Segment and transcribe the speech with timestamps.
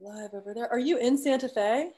[0.00, 0.70] live over there.
[0.70, 1.90] Are you in Santa Fe?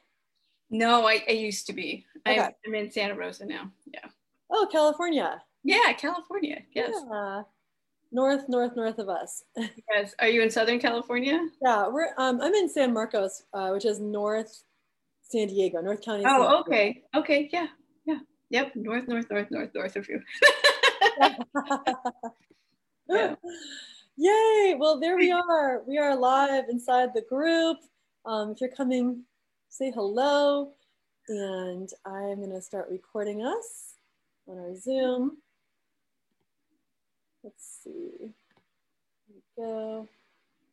[0.70, 2.06] No, I, I used to be.
[2.26, 2.40] Okay.
[2.40, 3.70] I, I'm in Santa Rosa now.
[3.92, 4.08] Yeah.
[4.50, 5.42] Oh, California.
[5.64, 6.58] Yeah, California.
[6.74, 6.94] Yes.
[7.10, 7.42] Yeah.
[8.10, 9.42] North, north, north of us.
[9.92, 10.14] Yes.
[10.18, 11.48] Are you in Southern California?
[11.62, 12.08] yeah, we're.
[12.18, 14.62] Um, I'm in San Marcos, uh, which is North
[15.22, 16.24] San Diego, North County.
[16.26, 17.02] Oh, okay.
[17.14, 17.48] Okay.
[17.52, 17.66] Yeah.
[18.06, 18.18] Yeah.
[18.50, 18.76] Yep.
[18.76, 20.20] North, north, north, north, north of you.
[23.08, 23.34] Yeah.
[24.20, 24.74] Yay!
[24.76, 25.82] Well, there we are.
[25.86, 27.78] We are live inside the group.
[28.26, 29.22] Um, if you're coming,
[29.68, 30.72] say hello.
[31.28, 33.94] And I'm going to start recording us
[34.48, 35.36] on our Zoom.
[37.44, 38.32] Let's see.
[39.28, 40.08] There we go.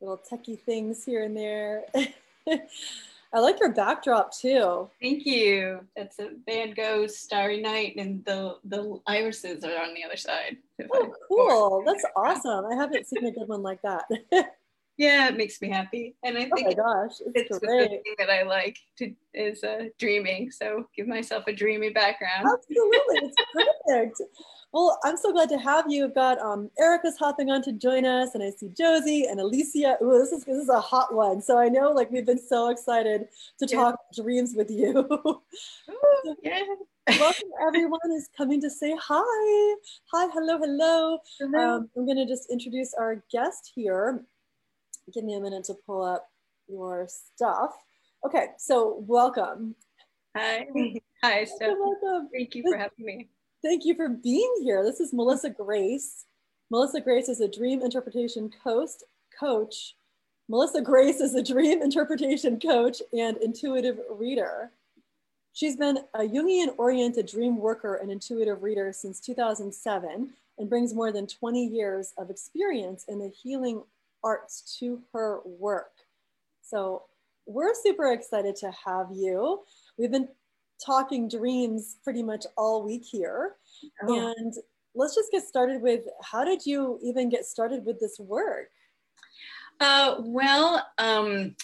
[0.02, 1.84] Little techie things here and there.
[3.36, 4.90] I like your backdrop too.
[5.02, 5.82] Thank you.
[5.98, 10.56] That's a Van Gogh's Starry Night, and the the irises are on the other side.
[10.94, 11.84] Oh, cool.
[11.86, 12.66] That's awesome.
[12.72, 14.06] I haven't seen a good one like that.
[14.98, 18.16] Yeah, it makes me happy, and I oh think my gosh, it's with the thing
[18.18, 20.52] that I like to is uh, dreaming.
[20.52, 22.48] So give myself a dreamy background.
[22.48, 23.36] Absolutely, it's
[23.88, 24.22] perfect.
[24.76, 26.04] Well, I'm so glad to have you.
[26.04, 29.98] We've got um, Erica's hopping on to join us, and I see Josie and Alicia.
[30.04, 31.42] Ooh, this is this is a hot one.
[31.42, 33.78] So I know, like, we've been so excited to Yeah.
[33.78, 34.90] talk dreams with you.
[35.90, 36.60] Ooh, yeah.
[37.08, 39.76] Welcome, everyone who's coming to say hi.
[40.12, 41.20] Hi, hello, hello.
[41.58, 44.26] Um, I'm going to just introduce our guest here.
[45.14, 46.28] Give me a minute to pull up
[46.68, 47.72] your stuff.
[48.26, 49.74] Okay, so welcome.
[50.36, 50.68] Hi.
[51.24, 51.78] Hi, Steph.
[51.80, 52.28] Welcome.
[52.34, 53.30] Thank you for having me.
[53.66, 54.84] Thank you for being here.
[54.84, 56.26] This is Melissa Grace.
[56.70, 58.92] Melissa Grace is a dream interpretation coach.
[59.40, 59.96] Coach.
[60.48, 64.70] Melissa Grace is a dream interpretation coach and intuitive reader.
[65.54, 71.12] She's been a Jungian oriented dream worker and intuitive reader since 2007 and brings more
[71.12, 73.82] than 20 years of experience in the healing
[74.24, 75.90] arts to her work.
[76.62, 77.06] So
[77.48, 79.62] we're super excited to have you.
[79.98, 80.28] We've been
[80.84, 83.56] talking dreams pretty much all week here.
[84.08, 84.34] Oh.
[84.38, 84.54] And
[84.96, 88.70] let's just get started with how did you even get started with this work?
[89.80, 91.56] Uh, well, um,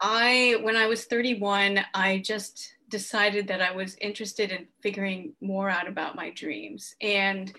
[0.00, 5.70] I when I was 31, I just decided that I was interested in figuring more
[5.70, 7.52] out about my dreams, and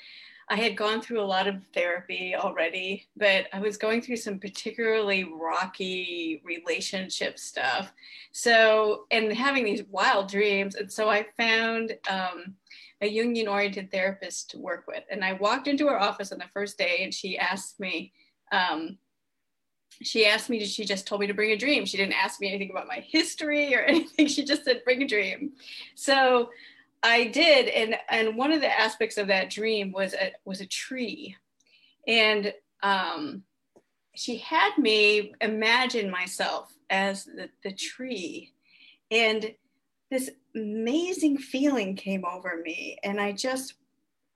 [0.48, 4.40] I had gone through a lot of therapy already, but I was going through some
[4.40, 7.92] particularly rocky relationship stuff.
[8.32, 11.98] So, and having these wild dreams, and so I found.
[12.10, 12.56] Um,
[13.02, 15.04] a Jungian oriented therapist to work with.
[15.12, 18.14] And I walked into her office on the first day and she asked me,
[18.52, 18.98] um,
[20.02, 21.86] she asked me, she just told me to bring a dream.
[21.86, 24.28] She didn't ask me anything about my history or anything.
[24.28, 25.54] She just said, bring a dream.
[25.96, 26.50] So
[27.04, 27.68] I did.
[27.70, 31.36] And, and one of the aspects of that dream was a, was a tree.
[32.08, 33.44] And um,
[34.16, 38.54] she had me imagine myself as the, the tree.
[39.12, 39.54] And
[40.10, 42.98] this amazing feeling came over me.
[43.04, 43.76] And I just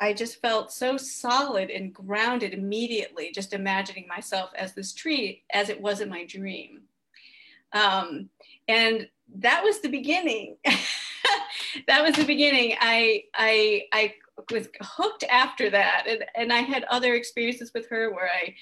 [0.02, 5.70] I just felt so solid and grounded immediately, just imagining myself as this tree as
[5.70, 6.84] it was in my dream.
[7.74, 8.30] Um,
[8.68, 10.56] and that was the beginning.
[11.88, 12.76] that was the beginning.
[12.80, 14.14] I, I, I
[14.52, 16.06] was hooked after that.
[16.08, 18.56] And, and I had other experiences with her where I,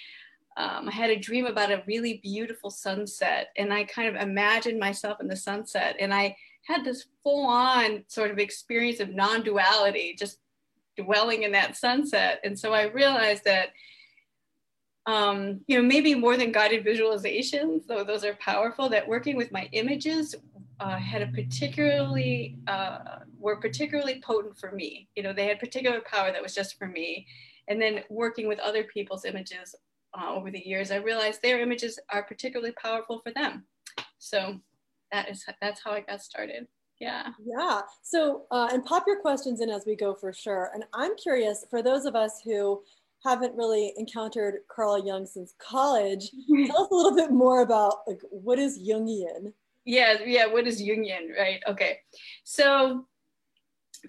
[0.57, 3.50] um, I had a dream about a really beautiful sunset.
[3.57, 5.95] And I kind of imagined myself in the sunset.
[6.00, 10.39] And I had this full on sort of experience of non duality, just
[10.97, 12.41] dwelling in that sunset.
[12.44, 13.69] And so I realized that,
[15.06, 19.51] um, you know, maybe more than guided visualizations, though those are powerful, that working with
[19.51, 20.35] my images
[20.80, 25.08] uh, had a particularly, uh, were particularly potent for me.
[25.16, 27.26] You know, they had particular power that was just for me.
[27.68, 29.76] And then working with other people's images
[30.18, 33.66] uh, over the years, I realized their images are particularly powerful for them.
[34.20, 34.60] So
[35.12, 36.68] that is, that's how I got started.
[37.00, 37.30] Yeah.
[37.44, 37.82] Yeah.
[38.02, 40.72] So, uh, and pop your questions in as we go for sure.
[40.74, 42.82] And I'm curious for those of us who
[43.24, 46.32] haven't really encountered Carl Jung since college,
[46.68, 49.54] tell us a little bit more about like what is Jungian?
[49.88, 50.48] Yeah, yeah.
[50.48, 51.62] What is Jungian, right?
[51.66, 52.00] Okay,
[52.44, 53.06] so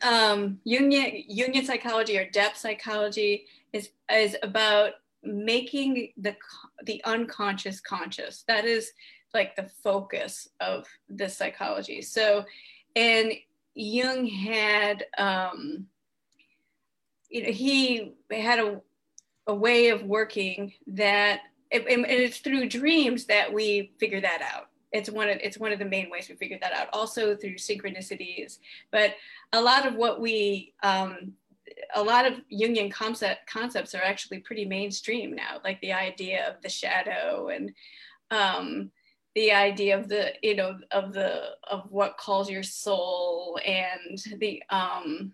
[0.02, 6.34] um, union Jungian psychology or depth psychology is is about making the
[6.84, 8.42] the unconscious conscious.
[8.48, 8.90] That is
[9.32, 12.02] like the focus of this psychology.
[12.02, 12.44] So,
[12.96, 13.32] and
[13.74, 15.86] Jung had, um,
[17.30, 18.80] you know, he had a,
[19.46, 24.70] a way of working that, and it's through dreams that we figure that out.
[24.92, 26.88] It's one of it's one of the main ways we figured that out.
[26.92, 28.58] Also through synchronicities,
[28.90, 29.14] but
[29.52, 31.34] a lot of what we um,
[31.94, 36.62] a lot of Jungian concept concepts are actually pretty mainstream now, like the idea of
[36.62, 37.72] the shadow and
[38.30, 38.90] um,
[39.34, 44.62] the idea of the you know of the of what calls your soul and the
[44.70, 45.32] um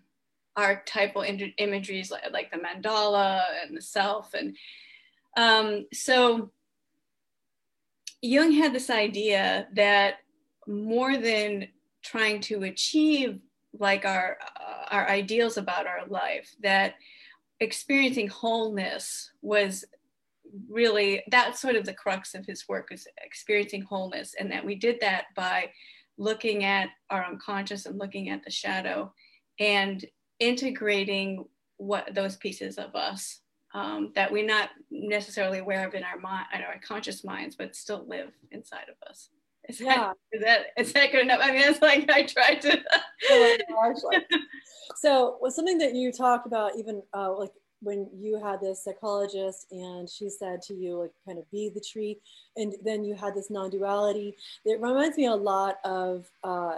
[0.57, 1.25] archetypal
[1.57, 4.55] imageries like, like the mandala and the self and
[5.37, 6.51] um, so
[8.25, 10.15] Jung had this idea that
[10.67, 11.67] more than
[12.03, 13.39] trying to achieve
[13.79, 16.95] like our uh, our ideals about our life that
[17.59, 19.85] experiencing wholeness was
[20.69, 24.75] really that's sort of the crux of his work is experiencing wholeness and that we
[24.75, 25.69] did that by
[26.17, 29.11] looking at our unconscious and looking at the shadow
[29.59, 30.05] and
[30.39, 31.45] integrating
[31.77, 33.41] what those pieces of us
[33.75, 37.75] um, that we're not necessarily aware of in our mind, in our conscious minds, but
[37.75, 39.29] still live inside of us.
[39.67, 39.95] Is yeah.
[39.95, 41.39] that, is that is that good enough?
[41.41, 42.81] I mean, it's like I tried to.
[44.95, 47.51] so, was something that you talked about, even uh, like
[47.81, 51.81] when you had this psychologist and she said to you, like, kind of be the
[51.81, 52.17] tree,
[52.55, 54.37] and then you had this non-duality.
[54.63, 56.77] It reminds me a lot of uh,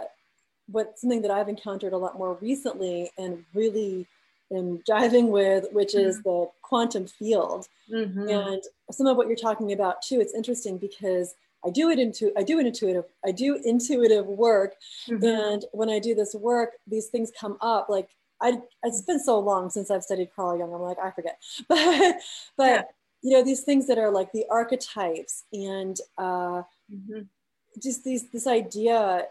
[0.66, 4.06] what something that I've encountered a lot more recently and really
[4.52, 6.08] am driving with, which mm-hmm.
[6.08, 7.68] is the quantum field.
[7.92, 8.28] Mm-hmm.
[8.28, 11.34] And some of what you're talking about too, it's interesting because
[11.64, 14.74] I do it into I do an intuitive I do intuitive work,
[15.08, 15.24] mm-hmm.
[15.24, 17.88] and when I do this work, these things come up.
[17.88, 18.08] Like
[18.40, 20.72] I, it's been so long since I've studied Carl Jung.
[20.72, 22.16] I'm like I forget, but
[22.56, 22.82] but yeah.
[23.22, 26.62] you know these things that are like the archetypes and uh,
[26.92, 27.22] mm-hmm.
[27.82, 29.26] just these this idea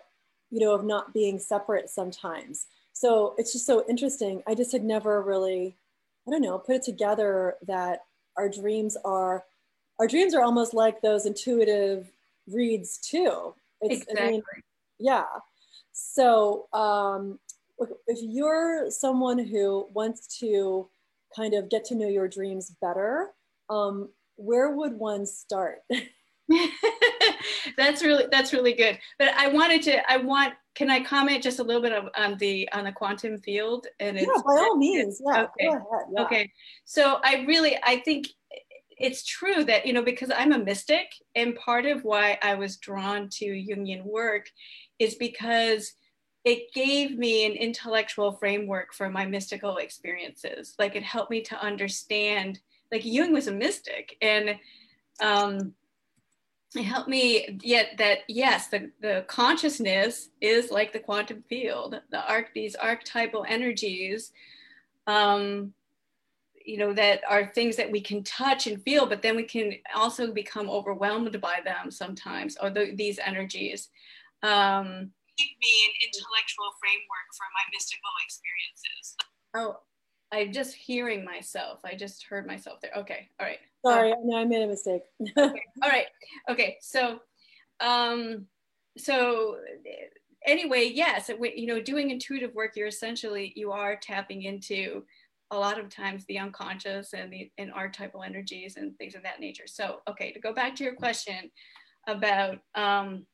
[0.49, 2.67] you know, of not being separate sometimes.
[2.99, 4.41] So it's just so interesting.
[4.47, 5.77] I just had never really,
[6.27, 7.99] I don't know, put it together that
[8.35, 9.45] our dreams are,
[9.99, 12.11] our dreams are almost like those intuitive
[12.47, 13.53] reads too.
[13.81, 14.27] It's, exactly.
[14.27, 14.43] I mean,
[14.97, 15.25] yeah.
[15.93, 17.37] So um,
[18.07, 20.89] if you're someone who wants to
[21.35, 23.29] kind of get to know your dreams better,
[23.69, 25.81] um, where would one start?
[27.77, 28.97] that's really that's really good.
[29.19, 32.37] But I wanted to I want can I comment just a little bit of, on
[32.37, 36.23] the on the quantum field and yeah by all means yeah okay yeah.
[36.23, 36.51] okay
[36.85, 38.27] so I really I think
[38.91, 42.77] it's true that you know because I'm a mystic and part of why I was
[42.77, 44.49] drawn to Jungian work
[44.99, 45.93] is because
[46.45, 51.59] it gave me an intellectual framework for my mystical experiences like it helped me to
[51.59, 52.59] understand
[52.91, 54.55] like Jung was a mystic and
[55.21, 55.73] um,
[56.77, 62.31] it helped me yet that yes the, the consciousness is like the quantum field the
[62.31, 64.31] arc these archetypal energies
[65.07, 65.73] um
[66.67, 69.73] you know that are things that we can touch and feel but then we can
[69.95, 73.89] also become overwhelmed by them sometimes or the, these energies.
[74.43, 79.15] Um give me an intellectual framework for my mystical experiences.
[79.55, 79.79] Oh
[80.31, 81.79] i'm just hearing myself.
[81.85, 82.91] I just heard myself there.
[82.97, 83.59] Okay all right
[83.91, 85.03] Sorry, um, no, I made a mistake.
[85.37, 85.63] okay.
[85.81, 86.07] All right.
[86.49, 86.77] Okay.
[86.81, 87.19] So,
[87.79, 88.45] um,
[88.97, 89.57] so
[90.45, 95.03] anyway, yes, you know, doing intuitive work, you're essentially you are tapping into
[95.51, 99.39] a lot of times the unconscious and the and archetypal energies and things of that
[99.39, 99.67] nature.
[99.67, 101.51] So, okay, to go back to your question
[102.07, 103.25] about um,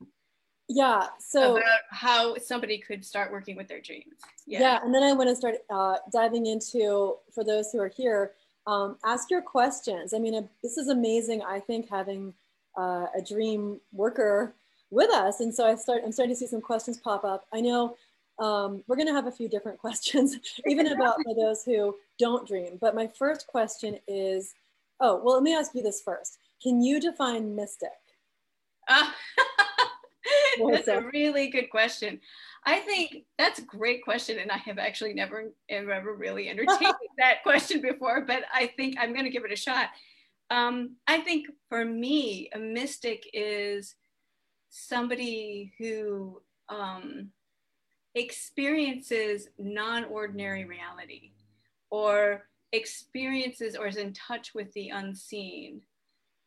[0.69, 4.15] yeah, so about how somebody could start working with their dreams.
[4.47, 7.91] Yeah, yeah and then I want to start uh, diving into for those who are
[7.95, 8.31] here
[8.67, 10.13] um, ask your questions.
[10.13, 11.41] I mean, this is amazing.
[11.41, 12.33] I think having
[12.77, 14.55] uh, a dream worker
[14.89, 16.03] with us, and so I start.
[16.05, 17.45] I'm starting to see some questions pop up.
[17.53, 17.95] I know
[18.39, 22.47] um, we're going to have a few different questions, even about for those who don't
[22.47, 22.77] dream.
[22.79, 24.53] But my first question is,
[24.99, 26.37] oh, well, let me ask you this first.
[26.61, 27.89] Can you define mystic?
[28.87, 29.09] Uh,
[30.71, 32.19] that's a really good question.
[32.65, 37.43] I think that's a great question, and I have actually never ever really entertained that
[37.43, 39.89] question before, but I think I'm going to give it a shot.
[40.49, 43.95] Um, I think for me, a mystic is
[44.69, 47.29] somebody who um,
[48.15, 51.31] experiences non-ordinary reality,
[51.89, 55.81] or experiences or is in touch with the unseen.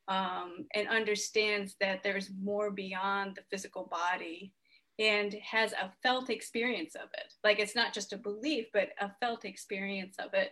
[0.09, 4.53] Um, and understands that there's more beyond the physical body
[4.99, 7.33] and has a felt experience of it.
[7.45, 10.51] Like it's not just a belief, but a felt experience of it,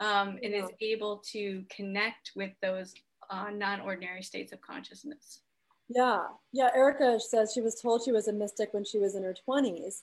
[0.00, 2.94] um, and is able to connect with those
[3.30, 5.40] uh, non-ordinary states of consciousness.
[5.88, 6.70] Yeah, yeah.
[6.74, 10.02] Erica says she was told she was a mystic when she was in her twenties.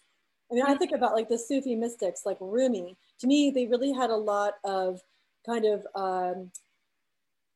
[0.51, 2.95] I mean, I think about like the Sufi mystics, like Rumi.
[3.19, 5.01] To me, they really had a lot of
[5.45, 6.51] kind of um,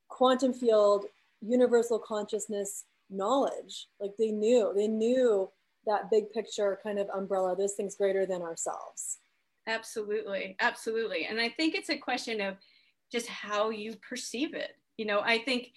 [0.09, 1.05] quantum field,
[1.41, 3.87] universal consciousness knowledge.
[3.99, 5.49] Like they knew, they knew
[5.87, 9.17] that big picture kind of umbrella, those things greater than ourselves.
[9.67, 11.25] Absolutely, absolutely.
[11.25, 12.55] And I think it's a question of
[13.11, 14.71] just how you perceive it.
[14.97, 15.71] You know, I think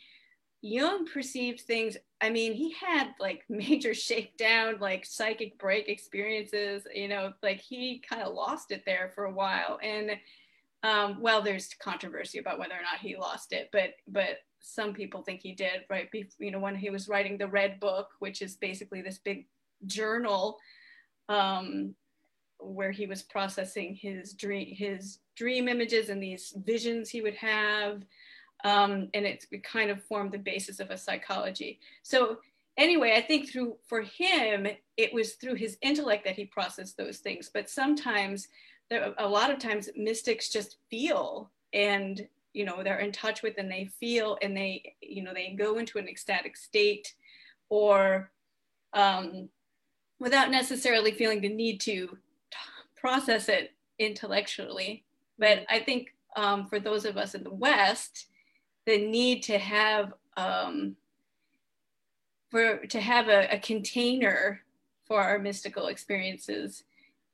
[0.63, 7.09] Jung perceived things, I mean, he had like major shakedown, like psychic break experiences, you
[7.09, 9.79] know, like he kind of lost it there for a while.
[9.83, 10.13] And
[10.83, 15.23] um, well, there's controversy about whether or not he lost it, but but some people
[15.23, 16.09] think he did, right?
[16.39, 19.47] You know, when he was writing the Red Book, which is basically this big
[19.87, 20.59] journal
[21.29, 21.95] um,
[22.59, 28.03] where he was processing his dream, his dream images and these visions he would have,
[28.65, 31.81] um, and it, it kind of formed the basis of a psychology.
[32.03, 32.39] So
[32.77, 37.19] anyway, I think through for him, it was through his intellect that he processed those
[37.19, 37.51] things.
[37.53, 38.49] But sometimes,
[38.91, 43.55] there, a lot of times, mystics just feel and you know they're in touch with
[43.59, 47.15] and they feel and they you know they go into an ecstatic state
[47.69, 48.31] or
[48.93, 49.49] um,
[50.21, 52.17] without necessarily feeling the need to
[52.97, 55.05] process it intellectually
[55.39, 58.27] but i think um, for those of us in the west
[58.87, 60.95] the need to have um,
[62.51, 64.61] for to have a, a container
[65.07, 66.85] for our mystical experiences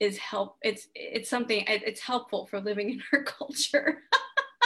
[0.00, 4.02] is help it's it's something it's helpful for living in our culture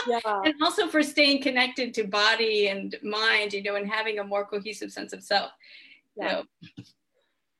[0.07, 0.19] yeah.
[0.45, 4.45] and also for staying connected to body and mind, you know, and having a more
[4.45, 5.51] cohesive sense of self.
[6.15, 6.43] Yeah.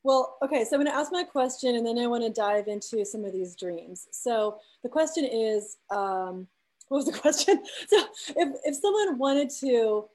[0.03, 2.67] Well, okay, so I'm going to ask my question and then I want to dive
[2.67, 4.08] into some of these dreams.
[4.12, 6.48] So the question is, um,
[6.88, 7.63] what was the question?
[7.88, 8.03] So
[8.36, 10.05] if, if someone wanted to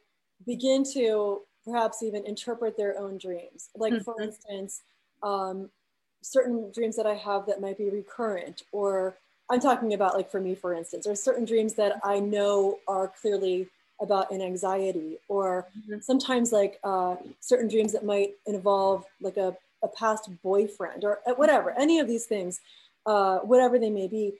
[0.46, 4.02] begin to perhaps even interpret their own dreams, like mm-hmm.
[4.02, 4.82] for instance,
[5.22, 5.70] um,
[6.22, 9.16] certain dreams that I have that might be recurrent or
[9.48, 13.12] I'm talking about like for me, for instance, or certain dreams that I know are
[13.20, 13.68] clearly
[14.00, 16.00] about an anxiety or mm-hmm.
[16.00, 21.34] sometimes like uh, certain dreams that might involve like a, a past boyfriend or uh,
[21.34, 22.60] whatever, any of these things,
[23.06, 24.34] uh, whatever they may be,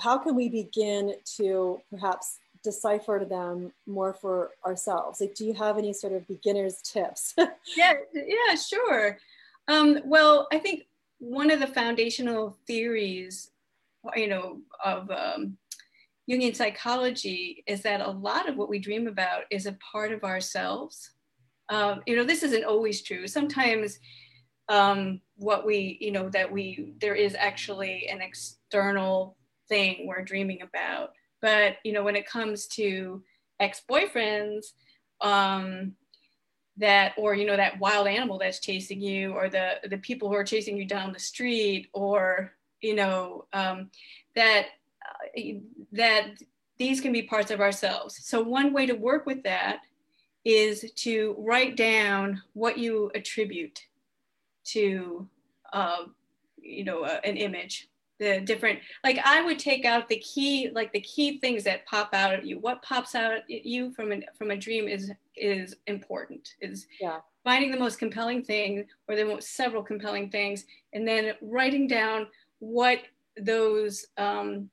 [0.00, 5.20] how can we begin to perhaps decipher them more for ourselves?
[5.20, 7.34] Like, do you have any sort of beginner's tips?
[7.76, 9.18] yeah, yeah, sure.
[9.68, 10.86] Um, well, I think
[11.18, 13.50] one of the foundational theories
[14.16, 15.56] you know, of um,
[16.28, 20.24] Jungian psychology is that a lot of what we dream about is a part of
[20.24, 21.10] ourselves.
[21.68, 23.26] Um, you know, this isn't always true.
[23.26, 23.98] Sometimes
[24.68, 29.36] um, what we, you know, that we, there is actually an external
[29.68, 31.12] thing we're dreaming about.
[31.40, 33.22] But, you know, when it comes to
[33.60, 34.72] ex-boyfriends,
[35.20, 35.92] um,
[36.76, 40.34] that, or, you know, that wild animal that's chasing you or the, the people who
[40.34, 42.52] are chasing you down the street or
[42.84, 43.88] you know, um,
[44.34, 44.66] that,
[45.02, 45.40] uh,
[45.92, 46.26] that
[46.76, 48.20] these can be parts of ourselves.
[48.22, 49.78] So one way to work with that
[50.44, 53.80] is to write down what you attribute
[54.64, 55.28] to,
[55.72, 56.04] uh,
[56.60, 57.88] you know, uh, an image
[58.20, 62.10] the different like i would take out the key like the key things that pop
[62.14, 62.58] out at you.
[62.58, 67.18] What pops out at you from a from a dream is is important is yeah.
[67.42, 72.28] finding the most compelling thing or the most several compelling things and then writing down
[72.60, 73.00] what
[73.36, 74.70] those um,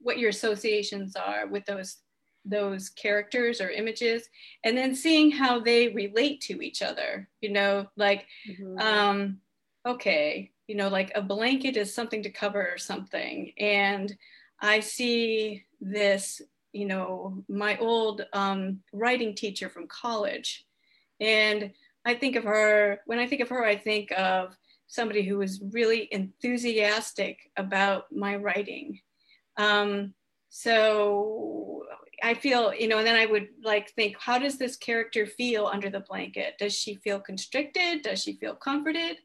[0.00, 1.98] what your associations are with those
[2.44, 4.28] those characters or images
[4.64, 8.78] and then seeing how they relate to each other you know like mm-hmm.
[8.78, 9.38] um
[9.86, 14.16] okay you know like a blanket is something to cover or something and
[14.60, 16.40] i see this
[16.72, 20.64] you know my old um, writing teacher from college
[21.20, 21.72] and
[22.06, 24.56] i think of her when i think of her i think of
[24.90, 28.98] somebody who was really enthusiastic about my writing.
[29.56, 30.14] Um,
[30.48, 31.69] so
[32.22, 35.66] I feel, you know, and then I would like think, how does this character feel
[35.66, 36.54] under the blanket?
[36.58, 38.02] Does she feel constricted?
[38.02, 39.18] Does she feel comforted?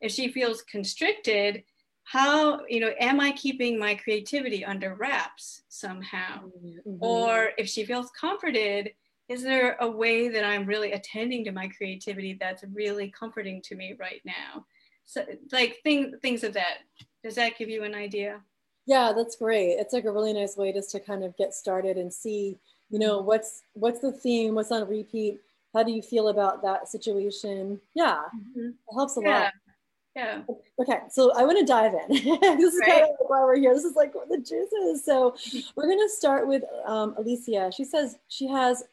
[0.00, 1.64] If she feels constricted,
[2.04, 6.44] how, you know, am I keeping my creativity under wraps somehow?
[6.44, 6.96] Mm-hmm.
[7.00, 8.90] Or if she feels comforted,
[9.28, 13.74] is there a way that I'm really attending to my creativity that's really comforting to
[13.74, 14.66] me right now?
[15.04, 16.78] so like things things of that
[17.22, 18.40] does that give you an idea
[18.86, 21.96] yeah that's great it's like a really nice way just to kind of get started
[21.96, 22.58] and see
[22.90, 25.40] you know what's what's the theme what's on repeat
[25.72, 28.68] how do you feel about that situation yeah mm-hmm.
[28.68, 29.40] it helps a yeah.
[29.40, 29.52] lot
[30.16, 30.40] yeah
[30.80, 32.08] okay so i want to dive in
[32.58, 32.90] this is right.
[32.90, 35.58] kind of why we're here this is like what the juice is so mm-hmm.
[35.76, 38.84] we're going to start with um, alicia she says she has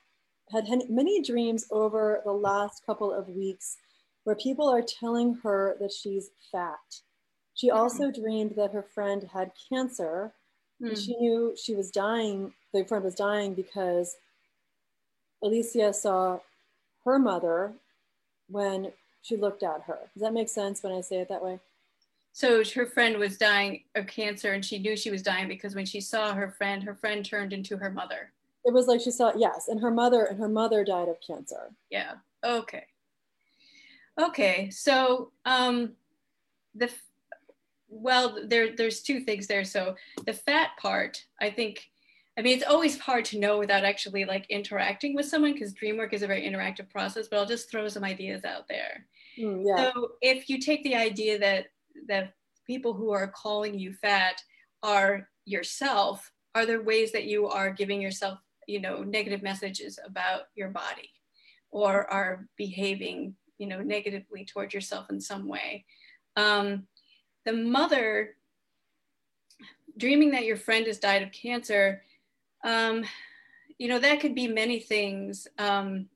[0.51, 3.77] had many dreams over the last couple of weeks
[4.23, 6.79] where people are telling her that she's fat.
[7.61, 7.77] She mm-hmm.
[7.77, 10.33] also dreamed that her friend had cancer.
[10.81, 10.97] Mm.
[10.97, 14.15] She knew she was dying, the friend was dying because
[15.43, 16.39] Alicia saw
[17.05, 17.73] her mother
[18.49, 18.91] when
[19.21, 19.99] she looked at her.
[20.11, 21.59] Does that make sense when I say it that way?
[22.33, 25.85] So her friend was dying of cancer and she knew she was dying because when
[25.85, 28.31] she saw her friend, her friend turned into her mother.
[28.65, 31.71] It was like she saw yes, and her mother and her mother died of cancer.
[31.91, 32.13] Yeah.
[32.43, 32.85] Okay.
[34.19, 34.69] Okay.
[34.71, 35.93] So um,
[36.73, 36.89] the
[37.91, 39.65] well, there there's two things there.
[39.65, 39.95] So
[40.25, 41.87] the fat part, I think.
[42.39, 45.97] I mean, it's always hard to know without actually like interacting with someone because dream
[45.97, 47.27] work is a very interactive process.
[47.27, 49.05] But I'll just throw some ideas out there.
[49.37, 49.91] Mm, yeah.
[49.91, 51.67] So if you take the idea that
[52.07, 52.33] that
[52.65, 54.41] people who are calling you fat
[54.81, 60.43] are yourself, are there ways that you are giving yourself, you know, negative messages about
[60.55, 61.11] your body
[61.69, 65.85] or are behaving, you know, negatively towards yourself in some way?
[66.37, 66.87] Um,
[67.45, 68.35] the mother
[69.97, 72.01] dreaming that your friend has died of cancer,
[72.63, 73.03] um,
[73.77, 75.47] you know, that could be many things.
[75.57, 76.07] Um,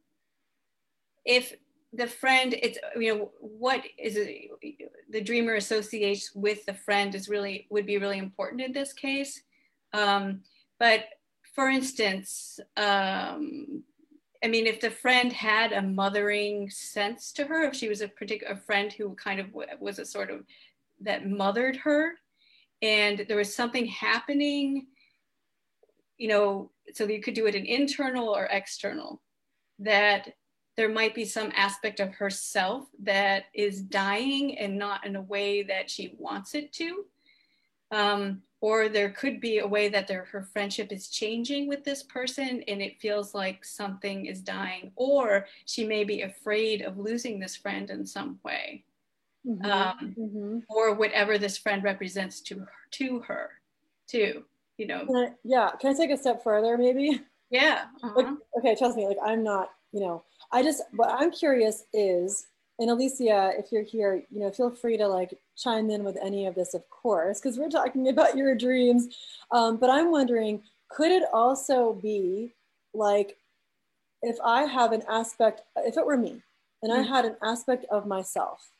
[1.25, 1.55] if
[1.95, 4.49] the friend it's you know what is it,
[5.09, 9.41] the dreamer associates with the friend is really would be really important in this case
[9.93, 10.41] um,
[10.79, 11.05] but
[11.53, 13.83] for instance um,
[14.43, 18.07] i mean if the friend had a mothering sense to her if she was a
[18.07, 19.47] particular friend who kind of
[19.79, 20.41] was a sort of
[21.01, 22.13] that mothered her
[22.81, 24.87] and there was something happening
[26.17, 29.21] you know so you could do it in internal or external
[29.79, 30.33] that
[30.77, 35.63] there might be some aspect of herself that is dying and not in a way
[35.63, 37.05] that she wants it to.
[37.91, 42.63] Um, or there could be a way that her friendship is changing with this person
[42.67, 47.55] and it feels like something is dying, or she may be afraid of losing this
[47.55, 48.83] friend in some way.
[49.47, 49.71] Mm-hmm.
[49.71, 50.59] Um, mm-hmm.
[50.69, 53.51] Or whatever this friend represents to her, to her,
[54.07, 54.43] too.
[54.77, 55.05] You know.
[55.05, 55.71] Can I, yeah.
[55.79, 57.21] Can I take a step further, maybe?
[57.49, 57.85] Yeah.
[58.03, 58.13] Uh-huh.
[58.15, 59.07] Like, okay, trust me.
[59.07, 59.71] Like I'm not.
[59.91, 62.47] You know, I just, what I'm curious is,
[62.79, 66.47] and Alicia, if you're here, you know, feel free to like chime in with any
[66.47, 69.07] of this, of course, because we're talking about your dreams.
[69.51, 72.53] Um, but I'm wondering, could it also be
[72.93, 73.37] like
[74.21, 76.41] if I have an aspect, if it were me,
[76.81, 77.13] and mm-hmm.
[77.13, 78.71] I had an aspect of myself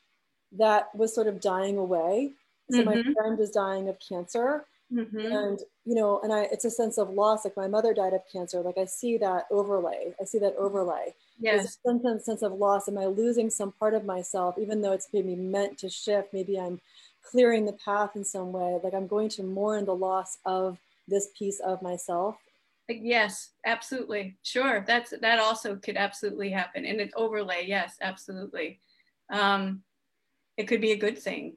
[0.52, 2.32] that was sort of dying away.
[2.70, 2.86] So mm-hmm.
[2.86, 4.64] my friend is dying of cancer.
[4.92, 5.18] Mm-hmm.
[5.18, 7.44] And you know, and I it's a sense of loss.
[7.44, 8.60] Like my mother died of cancer.
[8.60, 10.14] Like I see that overlay.
[10.20, 11.14] I see that overlay.
[11.40, 11.78] Yes.
[11.84, 12.88] There's a sense of loss.
[12.88, 16.32] Am I losing some part of myself, even though it's maybe meant to shift?
[16.32, 16.80] Maybe I'm
[17.22, 18.78] clearing the path in some way.
[18.82, 22.36] Like I'm going to mourn the loss of this piece of myself.
[22.88, 24.36] Yes, absolutely.
[24.44, 24.84] Sure.
[24.86, 26.84] That's that also could absolutely happen.
[26.84, 28.78] And an overlay, yes, absolutely.
[29.30, 29.82] Um,
[30.56, 31.54] it could be a good thing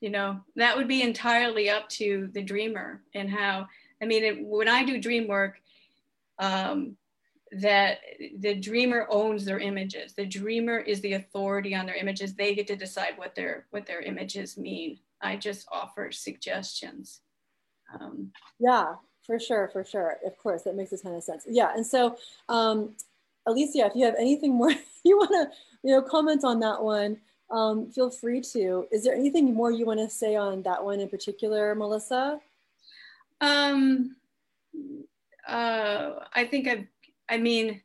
[0.00, 0.38] you know?
[0.54, 3.66] That would be entirely up to the dreamer and how
[4.00, 5.60] i mean it, when i do dream work
[6.38, 6.96] um,
[7.52, 7.98] that
[8.38, 10.12] the dreamer owns their images.
[10.12, 12.34] The dreamer is the authority on their images.
[12.34, 14.98] They get to decide what their what their images mean.
[15.20, 17.20] I just offer suggestions.
[17.92, 18.94] Um, yeah
[19.26, 20.18] for sure for sure.
[20.24, 21.44] Of course that makes a ton of sense.
[21.48, 22.16] Yeah and so
[22.48, 22.94] um,
[23.46, 24.70] alicia if you have anything more
[25.04, 27.18] you want to you know comment on that one
[27.50, 28.86] um, feel free to.
[28.92, 32.40] Is there anything more you want to say on that one in particular, Melissa?
[33.40, 34.16] Um,
[35.46, 36.88] uh, I think I,
[37.28, 37.82] I mean,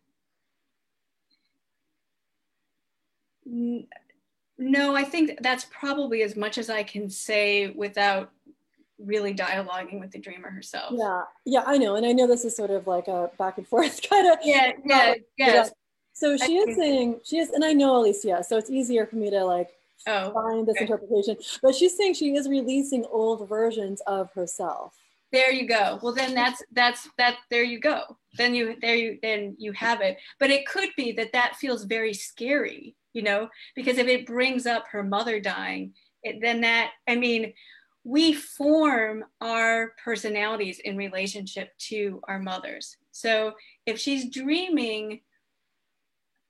[3.45, 8.31] no, I think that's probably as much as I can say without
[8.99, 10.93] really dialoguing with the dreamer herself.
[10.95, 13.67] Yeah, yeah, I know, and I know this is sort of like a back and
[13.67, 14.39] forth kind of.
[14.43, 15.67] Yeah, yeah, yeah.
[16.13, 19.29] So she is saying she is, and I know Alicia, so it's easier for me
[19.31, 19.69] to like
[20.07, 20.85] oh, find this okay.
[20.85, 21.37] interpretation.
[21.61, 24.93] But she's saying she is releasing old versions of herself.
[25.31, 25.99] There you go.
[26.01, 27.37] Well, then that's that's that.
[27.49, 28.17] There you go.
[28.37, 30.17] Then you there you then you have it.
[30.39, 34.67] But it could be that that feels very scary, you know, because if it brings
[34.67, 37.53] up her mother dying, it, then that I mean,
[38.03, 42.97] we form our personalities in relationship to our mothers.
[43.11, 43.53] So
[43.87, 45.21] if she's dreaming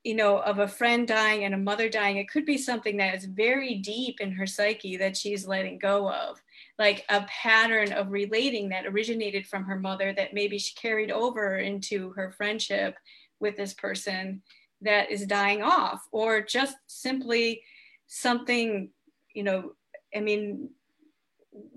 [0.03, 3.15] you know, of a friend dying and a mother dying, it could be something that
[3.15, 6.41] is very deep in her psyche that she's letting go of,
[6.77, 11.57] like a pattern of relating that originated from her mother that maybe she carried over
[11.57, 12.97] into her friendship
[13.39, 14.41] with this person
[14.81, 17.61] that is dying off, or just simply
[18.07, 18.89] something,
[19.33, 19.71] you know,
[20.13, 20.69] I mean,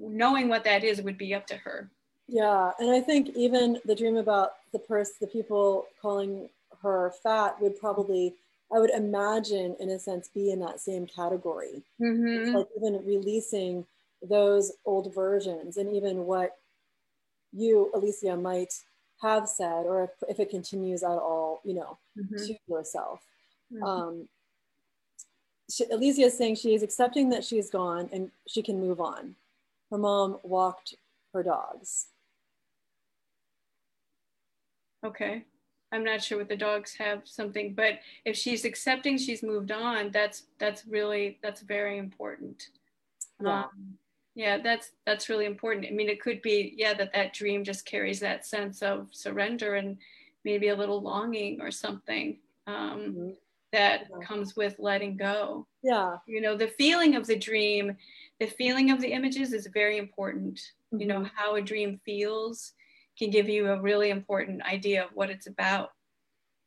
[0.01, 1.91] knowing what that is would be up to her.
[2.27, 6.49] Yeah, and I think even the dream about the person, the people calling
[6.87, 8.35] her fat would probably
[8.73, 11.85] I would imagine, in a sense, be in that same category.
[12.01, 12.57] Mm-hmm.
[12.57, 13.87] Like even releasing
[14.23, 16.57] those old versions, and even what
[17.53, 18.75] you, Alicia, might
[19.23, 22.45] have said, or if, if it continues at all, you know, mm-hmm.
[22.45, 23.21] to yourself.
[23.73, 23.85] Mm-hmm.
[23.85, 24.29] Um,
[25.71, 29.37] she, Alicia is saying she is accepting that she's gone and she can move on.
[29.91, 30.95] Her mom walked
[31.33, 32.07] her dogs.
[35.05, 35.45] Okay.
[35.93, 40.11] I'm not sure what the dogs have something, but if she's accepting she's moved on,
[40.11, 42.69] that's that's really that's very important.
[43.43, 43.65] Yeah.
[43.65, 43.99] Um,
[44.35, 45.87] yeah, that's that's really important.
[45.87, 49.77] I mean, it could be yeah that that dream just carries that sense of surrender
[49.77, 49.97] and
[50.45, 53.31] maybe a little longing or something um, mm-hmm.
[53.73, 54.27] that yeah.
[54.27, 55.67] comes with letting go.
[55.83, 57.97] Yeah, you know, the feeling of the dream,
[58.39, 60.57] the feeling of the images is very important.
[60.93, 61.01] Mm-hmm.
[61.01, 61.37] You know mm-hmm.
[61.37, 62.75] how a dream feels
[63.19, 65.91] can give you a really important idea of what it's about.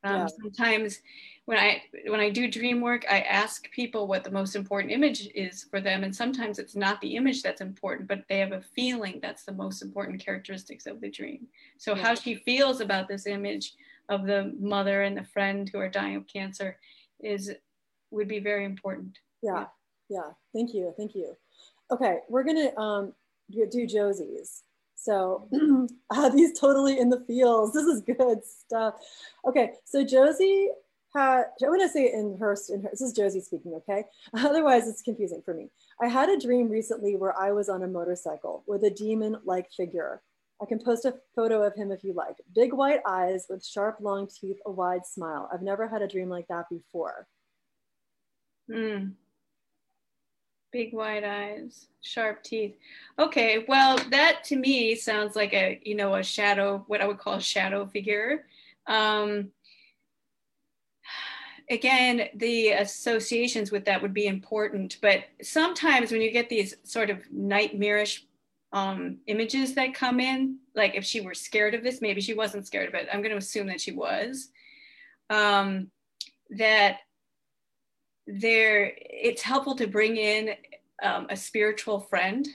[0.04, 0.28] Um, yeah.
[0.42, 1.00] Sometimes
[1.46, 5.28] when I when I do dream work, I ask people what the most important image
[5.34, 8.62] is for them, and sometimes it's not the image that's important, but they have a
[8.62, 11.48] feeling that's the most important characteristics of the dream.
[11.78, 12.04] So yeah.
[12.04, 13.74] how she feels about this image
[14.10, 16.78] of the mother and the friend who are dying of cancer
[17.20, 17.52] is
[18.12, 19.18] would be very important.
[19.42, 19.66] Yeah,
[20.10, 20.32] yeah.
[20.54, 21.36] Thank you, thank you.
[21.92, 23.14] Okay, we're gonna um,
[23.50, 24.64] do Josie's.
[25.00, 25.48] So
[26.10, 27.74] uh, these totally in the fields.
[27.74, 28.96] This is good stuff.
[29.48, 30.70] Okay, so Josie
[31.16, 34.04] had, I'm gonna say in her, in her, this is Josie speaking, okay?
[34.34, 35.70] Otherwise it's confusing for me.
[36.02, 40.22] I had a dream recently where I was on a motorcycle with a demon-like figure.
[40.62, 42.36] I can post a photo of him if you like.
[42.54, 45.50] Big white eyes with sharp long teeth, a wide smile.
[45.52, 47.26] I've never had a dream like that before.
[48.70, 49.12] Hmm.
[50.72, 52.76] Big wide eyes, sharp teeth.
[53.18, 57.18] Okay, well, that to me sounds like a, you know, a shadow, what I would
[57.18, 58.46] call a shadow figure.
[58.86, 59.52] Um,
[61.70, 67.10] again, the associations with that would be important, but sometimes when you get these sort
[67.10, 68.26] of nightmarish
[68.72, 72.68] um, images that come in, like if she were scared of this, maybe she wasn't
[72.68, 73.08] scared of it.
[73.12, 74.50] I'm going to assume that she was.
[75.30, 75.90] Um,
[76.52, 76.98] that
[78.30, 80.52] there it's helpful to bring in
[81.02, 82.48] um, a spiritual friend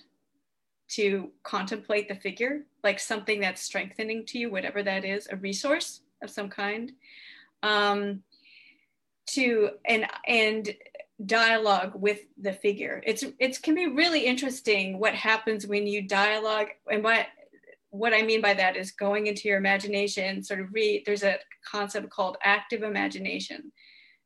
[0.89, 6.03] to contemplate the figure like something that's strengthening to you whatever that is a resource
[6.23, 6.93] of some kind
[7.63, 8.23] um,
[9.27, 10.75] to and and
[11.27, 16.69] dialogue with the figure it's it can be really interesting what happens when you dialogue
[16.91, 17.27] and what
[17.95, 21.39] what I mean by that is going into your imagination, sort of read, there's a
[21.65, 23.71] concept called active imagination.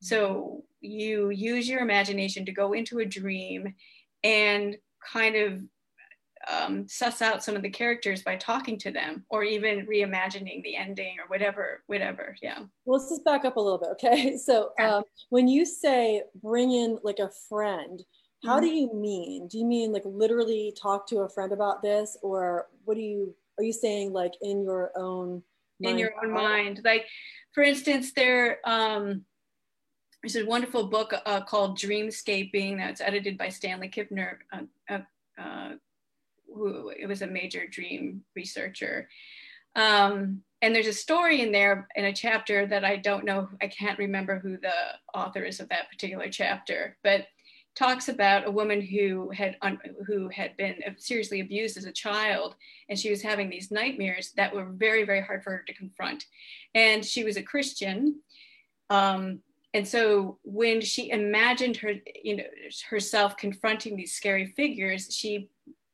[0.00, 3.74] So you use your imagination to go into a dream
[4.22, 4.76] and
[5.12, 5.60] kind of
[6.50, 10.76] um, suss out some of the characters by talking to them or even reimagining the
[10.76, 12.36] ending or whatever whatever.
[12.40, 12.60] Yeah.
[12.84, 14.36] Well let's just back up a little bit okay?
[14.38, 18.02] So um, when you say bring in like a friend
[18.44, 18.66] how mm-hmm.
[18.66, 19.48] do you mean?
[19.48, 23.34] Do you mean like literally talk to a friend about this or what do you
[23.58, 25.42] are you saying like in your own
[25.80, 26.80] in your own mind.
[26.84, 27.06] Like
[27.52, 29.24] for instance there um
[30.22, 34.98] there's a wonderful book uh, called Dreamscaping that's edited by Stanley Krippner, uh, uh,
[35.40, 35.72] uh,
[36.52, 39.08] who it was a major dream researcher.
[39.76, 43.68] Um, and there's a story in there in a chapter that I don't know, I
[43.68, 44.72] can't remember who the
[45.14, 47.26] author is of that particular chapter, but
[47.76, 49.56] talks about a woman who had
[50.04, 52.56] who had been seriously abused as a child
[52.88, 56.24] and she was having these nightmares that were very very hard for her to confront
[56.74, 58.20] and she was a christian
[58.90, 59.38] um,
[59.78, 62.44] and so when she imagined her you know
[62.90, 65.48] herself confronting these scary figures she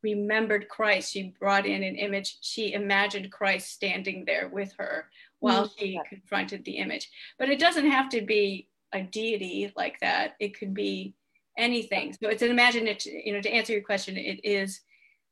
[0.05, 1.11] remembered christ.
[1.11, 2.37] She brought in an image.
[2.41, 5.79] She imagined christ standing there with her while mm-hmm.
[5.79, 7.09] she confronted the image.
[7.39, 10.35] But it doesn't have to be a deity like that.
[10.39, 11.15] It could be
[11.57, 12.13] anything.
[12.13, 14.81] So it's an imagination you know to answer your question it is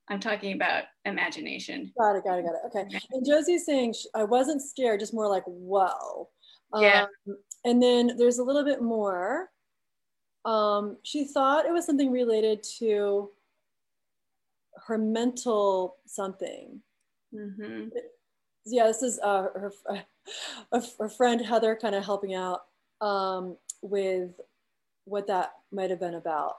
[0.09, 1.93] i'm talking about imagination.
[1.97, 2.63] Got it got it got it.
[2.67, 2.99] Okay.
[3.11, 6.29] And josie's saying i wasn't scared just more like whoa.
[6.75, 7.05] Yeah.
[7.27, 9.49] Um, and then there's a little bit more.
[10.45, 13.29] Um, she thought it was something related to
[14.87, 16.81] her mental something.
[17.33, 17.89] Mm-hmm.
[18.65, 19.71] Yeah, this is uh, her,
[20.99, 22.63] her friend Heather kind of helping out
[23.01, 24.31] um, with
[25.05, 26.57] what that might have been about.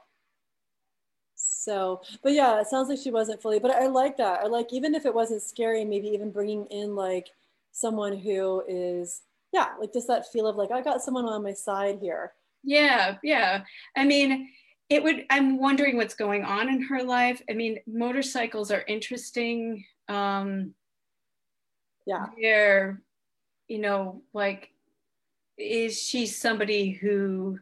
[1.35, 4.41] So, but yeah, it sounds like she wasn't fully, but I like that.
[4.41, 7.29] I like, even if it wasn't scary, maybe even bringing in like
[7.73, 9.23] someone who is
[9.55, 12.33] yeah, like just that feel of like, I got someone on my side here.
[12.65, 13.63] Yeah, yeah.
[13.97, 14.51] I mean,
[14.91, 17.41] it would, I'm wondering what's going on in her life.
[17.49, 19.85] I mean, motorcycles are interesting.
[20.09, 20.75] Um,
[22.05, 22.27] yeah.
[22.37, 23.01] They're,
[23.69, 24.71] you know, like,
[25.57, 27.61] is she somebody who,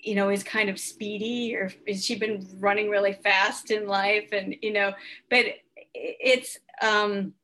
[0.00, 4.30] you know, is kind of speedy or has she been running really fast in life?
[4.32, 4.92] And, you know,
[5.30, 5.44] but
[5.94, 7.34] it's, um,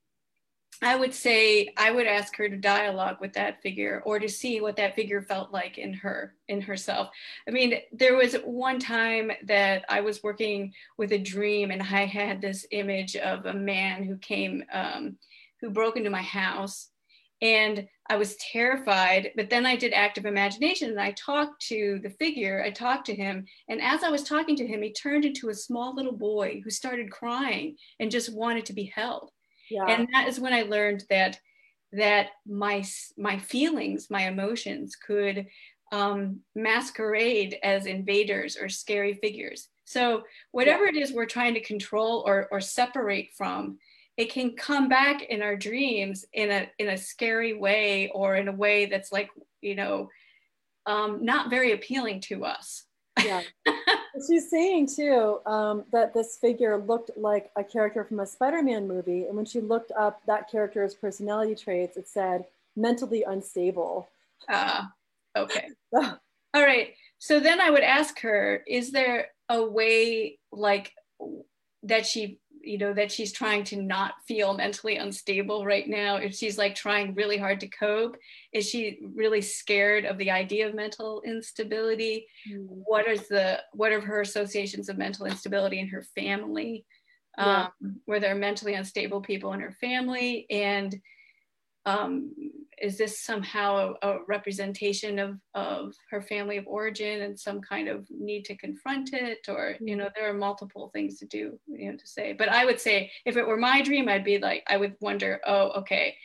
[0.83, 4.61] I would say I would ask her to dialogue with that figure or to see
[4.61, 7.09] what that figure felt like in her in herself.
[7.49, 12.05] I mean, there was one time that I was working with a dream and I
[12.05, 15.17] had this image of a man who came um,
[15.61, 16.91] who broke into my house
[17.41, 19.33] and I was terrified.
[19.37, 23.15] But then I did active imagination and I talked to the figure, I talked to
[23.15, 23.47] him.
[23.69, 26.71] And as I was talking to him, he turned into a small little boy who
[26.71, 29.31] started crying and just wanted to be held.
[29.71, 29.87] Yeah.
[29.87, 31.39] And that is when I learned that
[31.93, 32.85] that my
[33.17, 35.47] my feelings, my emotions could
[35.93, 39.69] um, masquerade as invaders or scary figures.
[39.85, 40.91] So whatever yeah.
[40.91, 43.79] it is we're trying to control or, or separate from,
[44.17, 48.49] it can come back in our dreams in a in a scary way or in
[48.49, 50.09] a way that's like you know
[50.87, 52.86] um, not very appealing to us
[53.25, 53.43] yeah.
[54.27, 59.27] She's saying too um, that this figure looked like a character from a spider-man movie
[59.27, 64.09] and when she looked up that character's personality traits it said mentally unstable.
[64.49, 64.91] Ah
[65.35, 66.19] uh, okay all
[66.55, 66.95] right.
[67.19, 70.93] So then i would ask her is there a way like
[71.83, 76.35] that she you know that she's trying to not feel mentally unstable right now if
[76.35, 78.17] she's like trying really hard to cope
[78.53, 82.67] is she really scared of the idea of mental instability mm.
[82.69, 86.85] what is the what are her associations of mental instability in her family
[87.39, 87.69] yeah.
[87.83, 90.97] um, were there are mentally unstable people in her family and
[91.87, 92.33] um,
[92.83, 97.89] is this somehow a, a, representation of, of her family of origin and some kind
[97.89, 99.47] of need to confront it?
[99.49, 102.35] Or you know there are multiple things to do you know to say.
[102.35, 105.41] But i would say if it were my dream i'd be like i would wonder
[105.47, 106.17] oh okay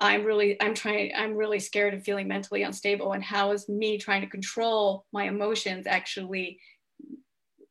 [0.00, 3.12] i'm really i'm trying i'm really scared of feeling mentally unstable.
[3.12, 6.58] And how is me trying to control my emotions actually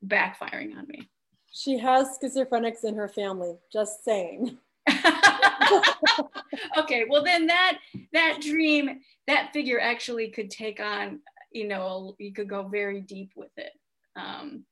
[0.05, 1.09] backfiring on me?
[1.51, 4.57] She has schizophrenics in her family just saying
[6.77, 7.79] okay, well then that
[8.13, 11.19] that dream, that figure actually could take on,
[11.51, 13.71] you know, you could go very deep with it.
[14.15, 14.65] Um,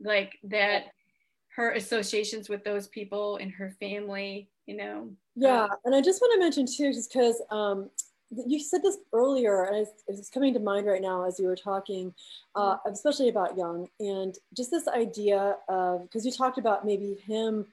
[0.00, 0.86] like that
[1.54, 5.10] her associations with those people in her family, you know.
[5.36, 7.90] Yeah, and I just want to mention too, just because um,
[8.30, 11.56] you said this earlier, and it's, it's, coming to mind right now as you were
[11.56, 12.14] talking,
[12.54, 17.66] uh, especially about Jung, and just this idea of because you talked about maybe him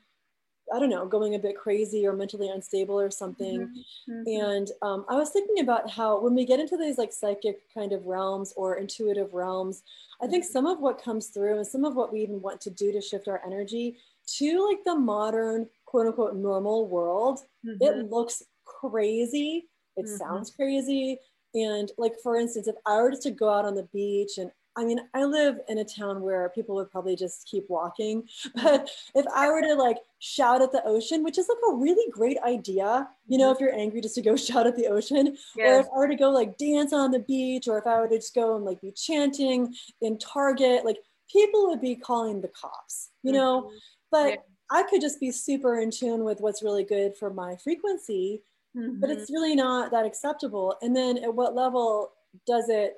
[0.73, 3.62] I don't know, going a bit crazy or mentally unstable or something.
[3.62, 4.12] Mm-hmm.
[4.12, 4.45] mm-hmm.
[4.45, 7.93] And um, I was thinking about how when we get into these like psychic kind
[7.93, 9.84] of realms or intuitive realms,
[10.21, 10.51] I think mm-hmm.
[10.51, 13.01] some of what comes through and some of what we even want to do to
[13.01, 13.97] shift our energy
[14.38, 17.82] to like the modern quote unquote normal world, mm-hmm.
[17.82, 19.67] it looks crazy.
[19.97, 20.15] It mm-hmm.
[20.15, 21.19] sounds crazy.
[21.55, 24.51] And like, for instance, if I were just to go out on the beach and
[24.80, 28.28] I mean, I live in a town where people would probably just keep walking.
[28.56, 32.10] But if I were to like shout at the ocean, which is like a really
[32.12, 33.56] great idea, you know, mm-hmm.
[33.56, 35.68] if you're angry just to go shout at the ocean, yes.
[35.68, 38.08] or if I were to go like dance on the beach, or if I were
[38.08, 40.98] to just go and like be chanting in Target, like
[41.30, 43.63] people would be calling the cops, you know?
[43.63, 43.76] Mm-hmm.
[44.12, 44.36] But yeah.
[44.72, 48.44] I could just be super in tune with what's really good for my frequency,
[48.78, 49.00] mm-hmm.
[49.00, 50.76] but it's really not that acceptable.
[50.82, 52.13] And then at what level
[52.48, 52.96] does it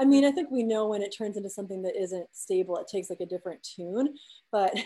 [0.00, 2.86] I mean, I think we know when it turns into something that isn't stable, it
[2.90, 4.14] takes like a different tune,
[4.52, 4.74] but.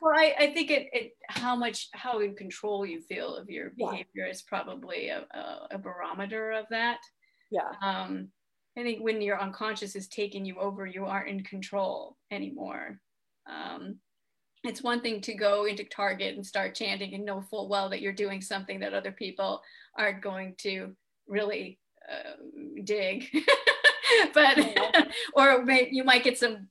[0.00, 3.70] Well, I, I think it, it, how much, how in control you feel of your
[3.76, 4.30] behavior yeah.
[4.30, 7.00] is probably a, a, a, barometer of that.
[7.50, 7.72] Yeah.
[7.82, 8.28] Um,
[8.78, 13.00] I think when your unconscious is taking you over, you aren't in control anymore.
[13.46, 13.96] Um,
[14.64, 18.00] it's one thing to go into Target and start chanting and know full well that
[18.00, 19.60] you're doing something that other people
[19.96, 20.94] aren't going to
[21.26, 21.78] really
[22.10, 22.36] uh,
[22.84, 23.26] dig.
[24.34, 24.58] but
[25.34, 26.68] or may, you might get some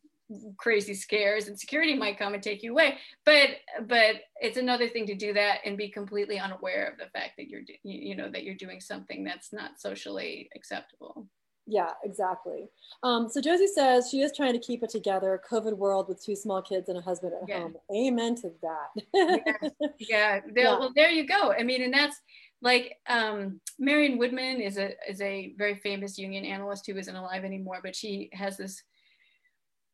[0.58, 2.97] crazy scares and security might come and take you away.
[3.26, 3.50] But
[3.88, 7.47] but it's another thing to do that and be completely unaware of the fact that
[7.47, 11.28] you're you know that you're doing something that's not socially acceptable.
[11.65, 12.69] Yeah exactly.
[13.04, 16.36] Um, so josie says she is trying to keep it together covid world with two
[16.36, 17.60] small kids and a husband at yeah.
[17.60, 17.76] home.
[17.95, 19.04] Amen to that.
[19.54, 19.69] Yeah,
[20.00, 20.39] yeah.
[20.56, 20.78] yeah.
[20.78, 21.54] well there you go.
[21.54, 22.19] I mean and that's
[22.62, 27.43] like um, Marion Woodman is a is a very famous Jungian analyst who isn't alive
[27.43, 28.82] anymore, but she has this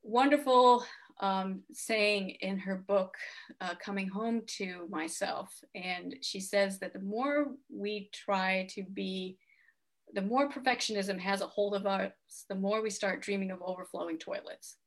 [0.01, 0.85] wonderful
[1.19, 3.15] um, saying in her book,
[3.61, 5.53] uh, Coming Home to Myself.
[5.75, 9.37] And she says that the more we try to be,
[10.13, 12.11] the more perfectionism has a hold of us,
[12.49, 14.77] the more we start dreaming of overflowing toilets.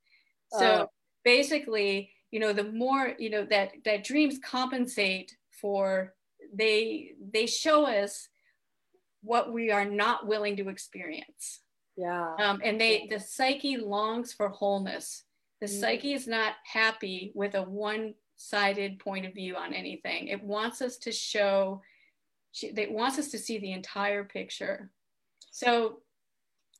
[0.52, 0.86] So uh,
[1.24, 6.14] basically, you know, the more, you know, that, that dreams compensate for
[6.52, 8.28] they they show us
[9.22, 11.60] what we are not willing to experience.
[11.96, 12.34] Yeah.
[12.38, 15.24] Um, and they the psyche longs for wholeness.
[15.60, 15.80] The mm-hmm.
[15.80, 20.28] psyche is not happy with a one-sided point of view on anything.
[20.28, 21.82] It wants us to show
[22.62, 24.90] it wants us to see the entire picture.
[25.50, 26.00] So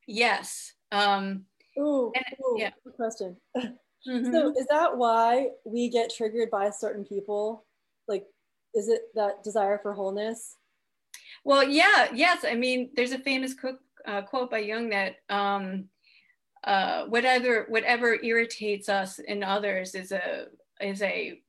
[0.07, 1.45] yes um
[1.79, 2.71] ooh, and, ooh yeah.
[2.85, 3.37] good question.
[4.07, 4.33] Mm-hmm.
[4.33, 7.65] so is that why we get triggered by certain people?
[8.07, 8.25] Like
[8.77, 10.57] is it that desire for wholeness?
[11.45, 12.45] Well, yeah, yes.
[12.47, 15.89] I mean, there's a famous quote, uh, quote by Jung that um,
[16.65, 20.47] uh, whatever whatever irritates us in others is a
[20.81, 21.41] is a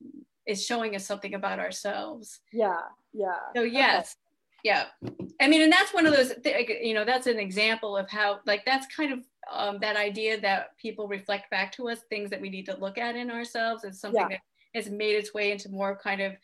[0.46, 2.40] is showing us something about ourselves.
[2.52, 2.80] Yeah,
[3.12, 3.34] yeah.
[3.54, 4.16] So yes,
[4.64, 4.86] okay.
[5.02, 5.12] yeah.
[5.40, 6.32] I mean, and that's one of those.
[6.44, 9.20] You know, that's an example of how like that's kind of
[9.52, 12.98] um, that idea that people reflect back to us things that we need to look
[12.98, 14.36] at in ourselves is something yeah.
[14.36, 14.40] that
[14.74, 16.34] has made its way into more kind of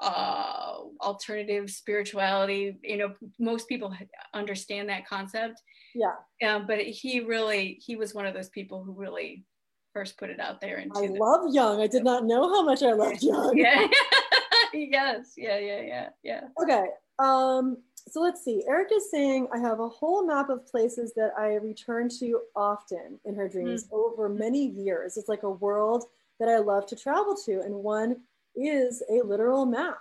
[0.00, 2.78] uh, alternative spirituality.
[2.82, 3.94] You know, most people
[4.34, 5.62] understand that concept.
[5.94, 6.14] Yeah.
[6.46, 9.44] Um, but he really, he was one of those people who really
[9.92, 10.78] first put it out there.
[10.78, 11.80] Into I the, love Jung.
[11.80, 13.56] I did not know how much I loved Jung.
[13.56, 13.86] Yeah.
[14.74, 15.32] yes.
[15.36, 15.58] Yeah.
[15.58, 15.80] Yeah.
[15.80, 16.08] Yeah.
[16.22, 16.40] Yeah.
[16.62, 16.86] Okay.
[17.18, 17.78] Um,
[18.08, 18.62] so let's see.
[18.68, 23.18] Eric is saying I have a whole map of places that I return to often
[23.24, 23.92] in her dreams mm.
[23.92, 25.16] over many years.
[25.16, 26.04] It's like a world
[26.38, 28.16] that I love to travel to, and one
[28.56, 29.98] is a literal map.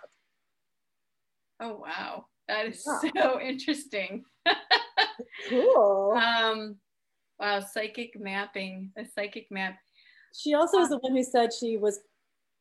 [1.59, 3.11] Oh wow, that is yeah.
[3.21, 4.23] so interesting.
[5.49, 6.13] cool.
[6.15, 6.77] Um,
[7.39, 9.77] wow, psychic mapping, a psychic map.
[10.33, 11.99] She also is the one who said she was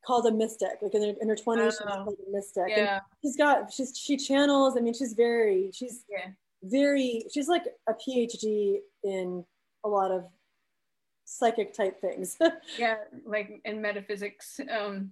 [0.07, 0.78] called a mystic.
[0.80, 2.64] Like in her, in her 20s, oh, she was oh, called a mystic.
[2.68, 2.94] Yeah.
[2.94, 6.30] And she's got, she's, she channels, I mean, she's very, she's yeah.
[6.62, 9.44] very, she's like a PhD in
[9.85, 10.24] a lot of
[11.24, 12.37] psychic type things.
[12.78, 14.61] yeah, like in metaphysics.
[14.70, 15.11] Um,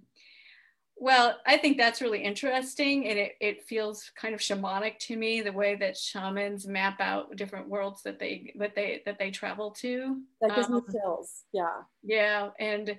[0.95, 5.41] well, I think that's really interesting, and it, it feels kind of shamanic to me
[5.41, 9.71] the way that shamans map out different worlds that they that they that they travel
[9.71, 10.21] to.
[10.41, 11.43] That gives um, me chills.
[11.51, 11.81] Yeah.
[12.03, 12.97] Yeah, and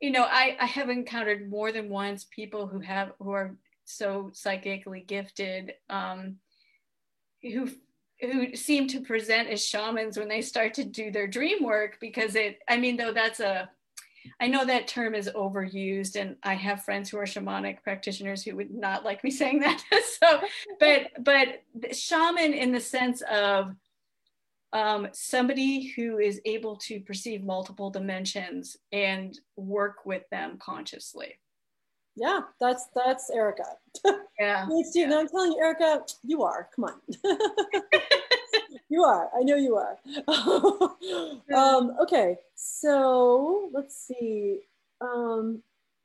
[0.00, 4.30] you know, I, I have encountered more than once people who have who are so
[4.32, 6.36] psychically gifted, um,
[7.42, 7.68] who
[8.20, 12.34] who seem to present as shamans when they start to do their dream work because
[12.34, 13.70] it i mean though that's a
[14.40, 18.56] i know that term is overused and i have friends who are shamanic practitioners who
[18.56, 19.82] would not like me saying that
[20.20, 20.40] so
[20.78, 23.74] but but shaman in the sense of
[24.72, 31.38] um, somebody who is able to perceive multiple dimensions and work with them consciously.
[32.16, 33.64] Yeah, that's that's Erica.
[34.38, 34.66] Yeah.
[34.66, 35.14] Thanks, yeah.
[35.14, 36.70] I'm telling you, Erica, you are.
[36.74, 38.20] Come on.
[38.90, 39.30] You are.
[39.34, 39.98] I know you are.
[41.56, 44.58] um, okay, so let's see.
[45.00, 45.62] Um,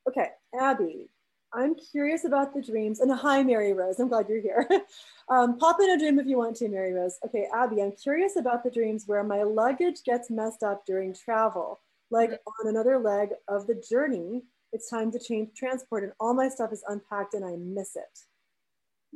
[0.07, 1.09] okay, Abby,
[1.51, 2.99] I'm curious about the dreams.
[2.99, 3.99] And hi, Mary Rose.
[3.99, 4.67] I'm glad you're here.
[5.29, 7.17] um, pop in a dream if you want to, Mary Rose.
[7.25, 11.79] Okay, Abby, I'm curious about the dreams where my luggage gets messed up during travel.
[12.11, 16.49] Like on another leg of the journey, it's time to change transport and all my
[16.49, 18.19] stuff is unpacked and I miss it.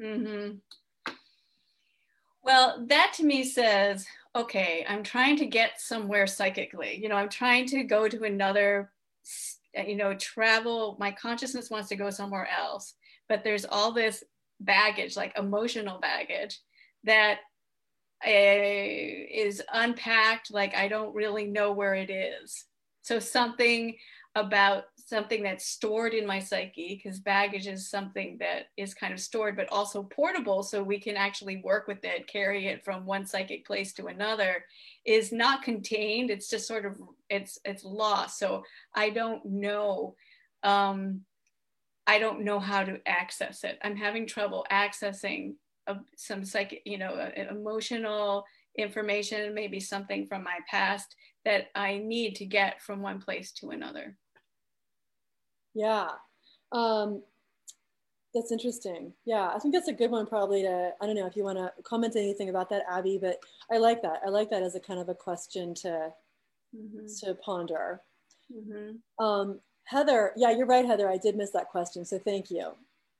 [0.02, 0.56] Mm-hmm.
[2.50, 7.00] Well, that to me says, okay, I'm trying to get somewhere psychically.
[7.00, 8.92] You know, I'm trying to go to another
[9.86, 12.96] you know, travel, my consciousness wants to go somewhere else,
[13.28, 14.24] but there's all this
[14.62, 16.60] baggage, like emotional baggage
[17.04, 17.38] that
[18.26, 22.66] uh, unpacked, like I don't really know where it is.
[23.04, 23.96] So something
[24.34, 29.20] about something that's stored in my psyche because baggage is something that is kind of
[29.20, 33.26] stored but also portable so we can actually work with it carry it from one
[33.26, 34.64] psychic place to another
[35.06, 36.30] is not contained.
[36.30, 36.94] It's just sort of
[37.30, 38.40] it's it's lost.
[38.40, 40.16] So i don't know
[40.64, 41.22] um
[42.06, 43.80] i don't know how to access it.
[43.84, 45.56] I'm having trouble accessing
[45.88, 48.46] a, some psychic you know emotional
[48.78, 53.70] information maybe something from my past that I need to get from one place to
[53.70, 54.16] another.
[55.74, 56.10] Yeah.
[56.72, 57.24] Um,
[58.34, 59.14] that's interesting.
[59.26, 61.58] Yeah, I think that's a good one probably to, I don't know if you want
[61.58, 63.40] to comment anything about that, Abby, but
[63.72, 64.22] I like that.
[64.26, 66.14] I like that as a kind of a question to,
[66.76, 67.06] mm-hmm.
[67.26, 68.02] to ponder.
[68.56, 69.24] Mm-hmm.
[69.24, 71.10] Um, Heather, yeah, you're right, Heather.
[71.10, 72.74] I did miss that question, so thank you.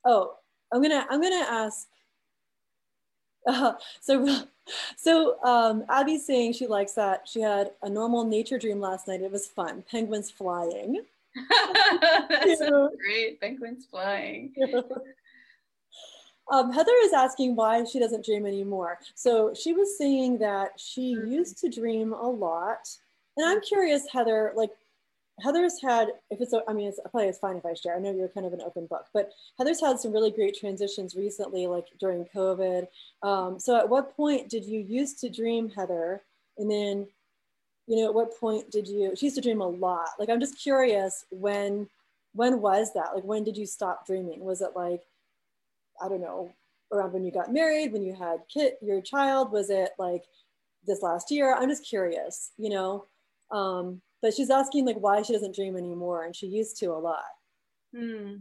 [0.06, 0.36] Oh,
[0.72, 1.88] I'm gonna I'm gonna ask
[3.48, 4.44] uh, so,
[4.98, 7.28] so um, Abby's saying she likes that.
[7.28, 9.22] She had a normal nature dream last night.
[9.22, 9.84] It was fun.
[9.90, 11.02] Penguins flying.
[12.30, 13.40] That's so great.
[13.40, 14.54] Penguins flying.
[16.52, 18.98] Um, Heather is asking why she doesn't dream anymore.
[19.16, 21.32] So she was saying that she mm-hmm.
[21.32, 22.90] used to dream a lot.
[23.38, 24.72] And I'm curious, Heather, like
[25.42, 27.96] Heather's had, if it's, I mean, it's probably it's fine if I share.
[27.96, 31.16] I know you're kind of an open book, but Heather's had some really great transitions
[31.16, 32.88] recently, like during COVID.
[33.22, 36.24] Um, so at what point did you used to dream, Heather?
[36.58, 37.08] And then,
[37.90, 40.10] you know, at what point did you, she used to dream a lot.
[40.20, 41.90] Like, I'm just curious when,
[42.34, 43.16] when was that?
[43.16, 44.42] Like, when did you stop dreaming?
[44.42, 45.02] Was it like,
[46.02, 46.52] I don't know,
[46.94, 49.52] around when you got married, when you had kid, your child?
[49.52, 50.24] Was it like
[50.86, 51.56] this last year?
[51.56, 53.06] I'm just curious, you know?
[53.52, 57.00] Um, but she's asking like why she doesn't dream anymore and she used to a
[57.00, 57.24] lot
[57.96, 58.36] hmm.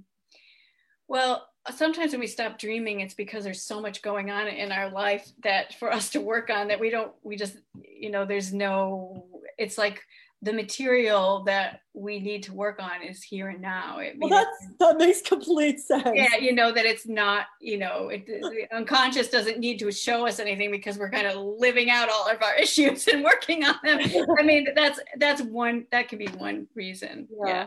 [1.08, 4.90] Well, sometimes when we stop dreaming, it's because there's so much going on in our
[4.90, 8.52] life that for us to work on that we don't, we just, you know, there's
[8.52, 9.26] no,
[9.58, 10.02] it's like
[10.40, 13.98] the material that we need to work on is here and now.
[13.98, 16.08] It, well, that's, that makes complete sense.
[16.14, 20.26] Yeah, you know that it's not, you know, it, the unconscious doesn't need to show
[20.28, 23.74] us anything because we're kind of living out all of our issues and working on
[23.82, 23.98] them.
[24.38, 27.26] I mean, that's that's one that could be one reason.
[27.44, 27.48] Yeah.
[27.48, 27.66] yeah.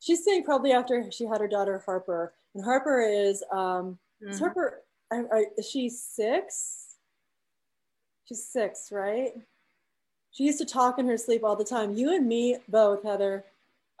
[0.00, 4.30] She's saying probably after she had her daughter Harper, and Harper is um, mm-hmm.
[4.30, 4.82] is Harper.
[5.10, 6.96] I, I, is she six?
[8.26, 9.32] She's six, right?
[10.30, 11.94] She used to talk in her sleep all the time.
[11.94, 13.44] You and me both, Heather.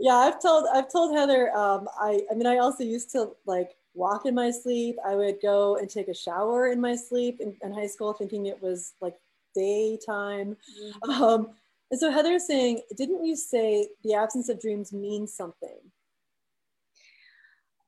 [0.00, 1.54] yeah, I've told I've told Heather.
[1.56, 4.96] Um, I I mean, I also used to like walk in my sleep.
[5.06, 8.46] I would go and take a shower in my sleep in, in high school, thinking
[8.46, 9.14] it was like
[9.54, 10.56] daytime.
[10.82, 11.22] Mm-hmm.
[11.22, 11.50] Um,
[11.92, 15.76] and so Heather's saying, didn't you say the absence of dreams means something?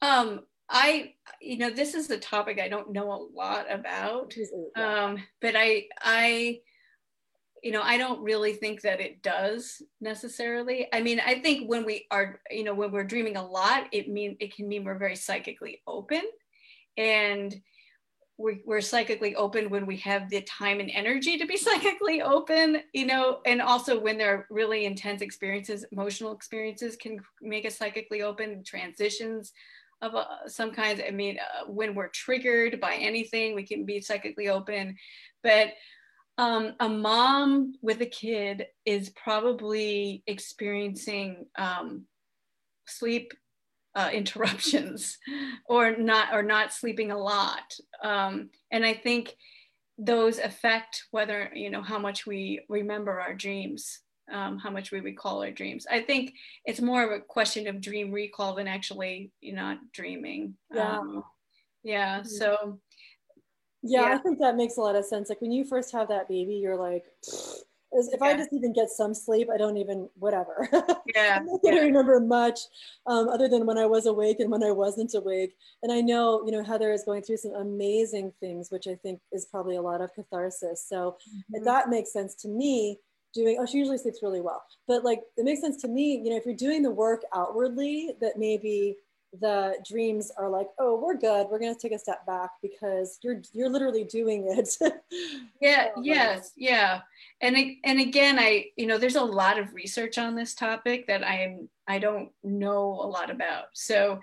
[0.03, 4.35] Um, I, you know, this is a topic I don't know a lot about,
[4.77, 6.61] um, but I, I
[7.63, 10.87] you know, I don't really think that it does necessarily.
[10.93, 14.11] I mean, I think when we are, you know, when we're dreaming a lot, it
[14.11, 16.21] mean it can mean we're very psychically open,
[16.99, 17.59] and
[18.37, 22.82] we're, we're psychically open when we have the time and energy to be psychically open,
[22.93, 27.76] you know, and also when there are really intense experiences, emotional experiences can make us
[27.76, 28.64] psychically open.
[28.64, 29.53] Transitions
[30.03, 31.01] of uh, some kinds.
[31.07, 34.97] I mean, uh, when we're triggered by anything, we can be psychically open,
[35.43, 35.72] but
[36.37, 42.07] um, a mom with a kid is probably experiencing um,
[42.87, 43.32] sleep
[43.95, 45.18] uh, interruptions
[45.66, 47.74] or not or not sleeping a lot.
[48.03, 49.34] Um, and i think
[49.97, 54.01] those affect whether you know how much we remember our dreams
[54.32, 55.86] um, how much we recall our dreams.
[55.90, 56.34] I think
[56.64, 60.55] it's more of a question of dream recall than actually you not dreaming.
[60.72, 60.99] Yeah.
[60.99, 61.24] Um,
[61.82, 62.28] yeah mm-hmm.
[62.28, 62.80] so
[63.86, 65.28] yeah, yeah, I think that makes a lot of sense.
[65.28, 67.05] Like when you first have that baby, you're like,
[67.95, 68.26] if yeah.
[68.26, 70.68] I just even get some sleep, I don't even whatever.
[71.14, 71.82] Yeah, I'm not gonna yeah.
[71.82, 72.59] remember much,
[73.07, 75.55] um, other than when I was awake and when I wasn't awake.
[75.82, 79.20] And I know, you know, Heather is going through some amazing things, which I think
[79.30, 80.84] is probably a lot of catharsis.
[80.88, 81.16] So
[81.53, 81.64] mm-hmm.
[81.64, 82.99] that makes sense to me.
[83.32, 86.20] Doing oh, she usually sleeps really well, but like it makes sense to me.
[86.24, 88.97] You know, if you're doing the work outwardly, that maybe
[89.41, 91.49] the dreams are like, oh, we're good.
[91.51, 94.76] We're gonna take a step back because you're you're literally doing it.
[95.61, 95.89] yeah.
[95.97, 96.53] Um, yes.
[96.57, 97.01] Yeah.
[97.41, 101.26] And and again, I you know, there's a lot of research on this topic that
[101.26, 103.66] I'm I don't know a lot about.
[103.74, 104.20] So,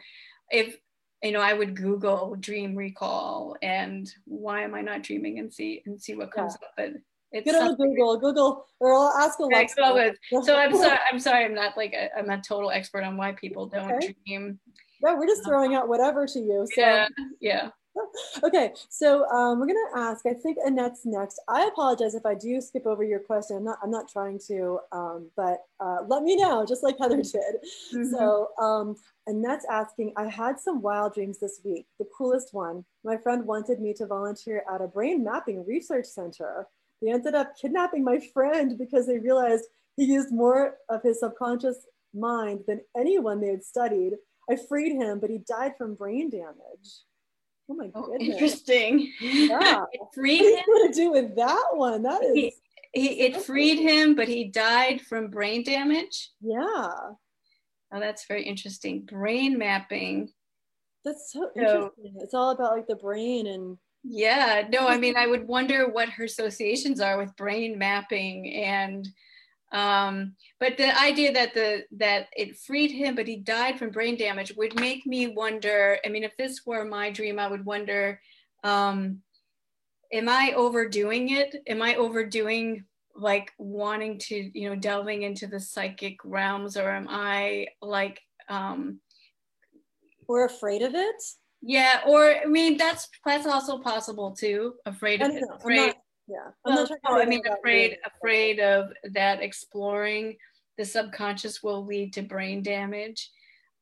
[0.50, 0.78] if
[1.22, 5.84] you know, I would Google dream recall and why am I not dreaming and see
[5.86, 6.68] and see what comes yeah.
[6.68, 6.74] up.
[6.78, 7.02] But
[7.32, 10.14] it's Good old Google, Google, or I'll ask Alexa.
[10.44, 13.32] so I'm sorry, I'm sorry, I'm not like a, I'm a total expert on why
[13.32, 14.16] people don't okay.
[14.26, 14.60] dream
[15.04, 16.68] no, we're just throwing out whatever to you.
[16.74, 16.82] So.
[16.82, 17.08] Yeah,
[17.40, 17.70] yeah.
[18.44, 20.26] Okay, so um, we're gonna ask.
[20.26, 21.42] I think Annette's next.
[21.48, 23.58] I apologize if I do skip over your question.
[23.58, 23.80] I'm not.
[23.84, 27.56] I'm not trying to, um, but uh, let me know, just like Heather did.
[27.94, 28.06] Mm-hmm.
[28.06, 28.96] So um,
[29.28, 30.14] Annette's asking.
[30.18, 31.86] I had some wild dreams this week.
[32.00, 32.86] The coolest one.
[33.04, 36.68] My friend wanted me to volunteer at a brain mapping research center.
[37.02, 39.66] They ended up kidnapping my friend because they realized
[39.98, 44.14] he used more of his subconscious mind than anyone they had studied.
[44.50, 47.04] I freed him, but he died from brain damage.
[47.70, 48.30] Oh my oh, goodness.
[48.30, 49.14] Interesting.
[49.22, 49.86] Yeah.
[49.92, 50.64] it freed him.
[50.66, 52.04] What to do with that one?
[52.04, 52.36] That is.
[52.36, 52.54] He,
[52.94, 56.32] he, it freed him, but he died from brain damage.
[56.42, 56.60] Yeah.
[57.94, 59.02] Oh, that's very interesting.
[59.02, 60.30] Brain mapping.
[61.06, 62.16] That's so, so interesting.
[62.20, 63.78] It's all about like the brain and.
[64.04, 64.68] Yeah.
[64.70, 69.08] No, I mean, I would wonder what her associations are with brain mapping and
[69.72, 74.18] um, but the idea that the that it freed him, but he died from brain
[74.18, 75.98] damage would make me wonder.
[76.06, 78.20] I mean, if this were my dream, I would wonder,
[78.64, 79.22] um,
[80.12, 81.56] am I overdoing it?
[81.68, 82.84] Am I overdoing
[83.16, 89.00] like wanting to, you know, delving into the psychic realms, or am I like um
[90.28, 91.16] we're afraid of it?
[91.62, 94.74] Yeah, or I mean that's that's also possible too.
[94.86, 95.44] Afraid of it.
[95.56, 95.94] Afraid
[96.32, 96.52] yeah.
[96.64, 100.38] Well, no, i mean afraid afraid of that exploring
[100.78, 103.30] the subconscious will lead to brain damage.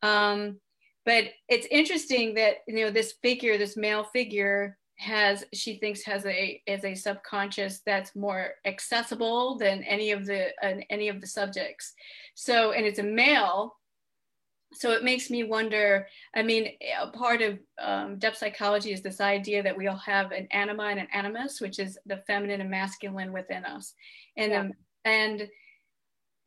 [0.02, 0.60] Um,
[1.06, 6.26] but it's interesting that you know this figure this male figure has she thinks has
[6.26, 11.28] a is a subconscious that's more accessible than any of the uh, any of the
[11.28, 11.93] subjects.
[12.36, 13.78] So and it's a male
[14.72, 19.20] so it makes me wonder i mean a part of um, depth psychology is this
[19.20, 22.70] idea that we all have an anima and an animus which is the feminine and
[22.70, 23.93] masculine within us
[24.38, 24.59] and yeah.
[24.61, 24.74] um,
[25.05, 25.49] and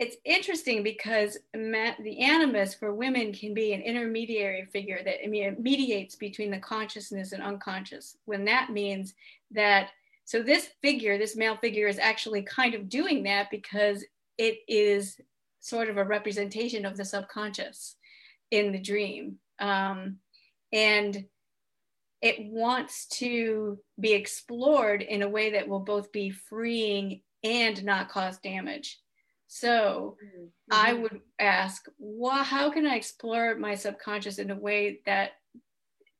[0.03, 6.51] it's interesting because the animus for women can be an intermediary figure that mediates between
[6.51, 8.17] the consciousness and unconscious.
[8.25, 9.15] When that means
[9.53, 9.91] that,
[10.25, 14.05] so this figure, this male figure, is actually kind of doing that because
[14.39, 15.21] it is
[15.61, 17.95] sort of a representation of the subconscious
[18.53, 19.39] in the dream.
[19.59, 20.19] Um,
[20.73, 21.25] and
[22.21, 28.09] it wants to be explored in a way that will both be freeing and not
[28.09, 29.01] cause damage.
[29.49, 30.45] So mm-hmm.
[30.71, 35.33] I would ask, well, how can I explore my subconscious in a way that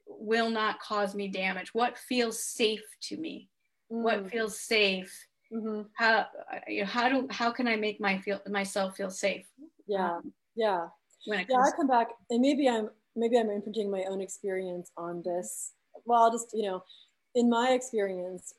[0.07, 1.73] will not cause me damage?
[1.73, 3.49] What feels safe to me?
[3.93, 4.03] Mm-hmm.
[4.03, 5.27] What feels safe?
[5.53, 5.83] Mm-hmm.
[5.97, 6.27] How
[6.67, 9.47] you know, how do how can I make my feel myself feel safe?
[9.87, 10.87] Yeah, um, yeah.
[11.27, 14.91] When it yeah, I come back and maybe I'm maybe I'm imprinting my own experience
[14.97, 15.73] on this.
[16.05, 16.83] Well, I'll just you know,
[17.35, 18.55] in my experience,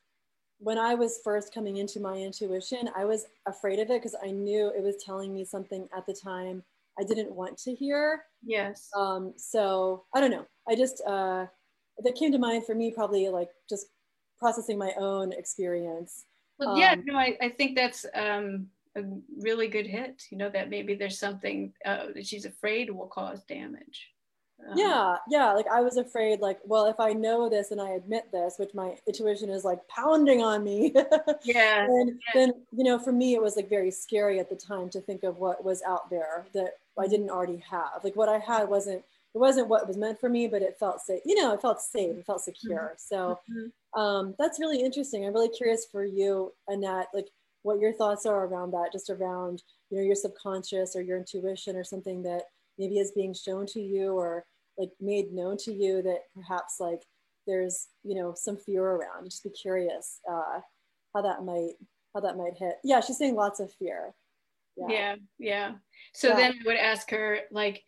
[0.60, 4.32] when I was first coming into my intuition, I was afraid of it because I
[4.32, 6.64] knew it was telling me something at the time
[7.00, 8.24] I didn't want to hear.
[8.46, 8.90] Yes.
[8.96, 10.46] Um, so I don't know.
[10.68, 11.48] I just, uh,
[12.00, 13.88] that came to mind for me, probably like just
[14.40, 16.26] processing my own experience.
[16.60, 19.04] Well, um, yeah, no, I, I think that's um, a
[19.40, 20.24] really good hit.
[20.30, 24.10] You know, that maybe there's something uh, that she's afraid will cause damage.
[24.70, 25.52] Um, yeah, yeah.
[25.52, 28.74] Like I was afraid, like, well, if I know this and I admit this, which
[28.74, 30.94] my intuition is like pounding on me.
[31.44, 31.86] yeah.
[31.86, 32.16] And yeah.
[32.34, 35.24] then, you know, for me, it was like very scary at the time to think
[35.24, 38.04] of what was out there that I didn't already have.
[38.04, 39.04] Like what I had wasn't,
[39.36, 41.22] it wasn't what was meant for me, but it felt safe.
[41.26, 42.16] You know, it felt safe.
[42.16, 42.94] It felt secure.
[42.96, 43.16] Mm-hmm.
[43.16, 44.00] So mm-hmm.
[44.00, 45.26] um, that's really interesting.
[45.26, 47.30] I'm really curious for you, Annette, like
[47.64, 51.76] what your thoughts are around that, just around, you know, your subconscious or your intuition
[51.76, 52.44] or something that
[52.78, 54.46] maybe is being shown to you or
[54.78, 57.02] like made known to you that perhaps like
[57.46, 59.26] there's you know some fear around.
[59.26, 60.60] Just be curious uh,
[61.14, 61.74] how that might
[62.14, 62.76] how that might hit.
[62.84, 64.14] Yeah she's saying lots of fear.
[64.76, 64.88] Yeah.
[64.90, 65.72] Yeah, yeah.
[66.16, 66.36] so yeah.
[66.36, 67.84] then i would ask her like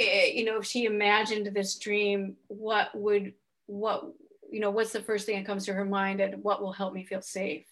[0.00, 3.34] eh, you know if she imagined this dream what would
[3.66, 4.04] what
[4.50, 6.94] you know what's the first thing that comes to her mind and what will help
[6.94, 7.66] me feel safe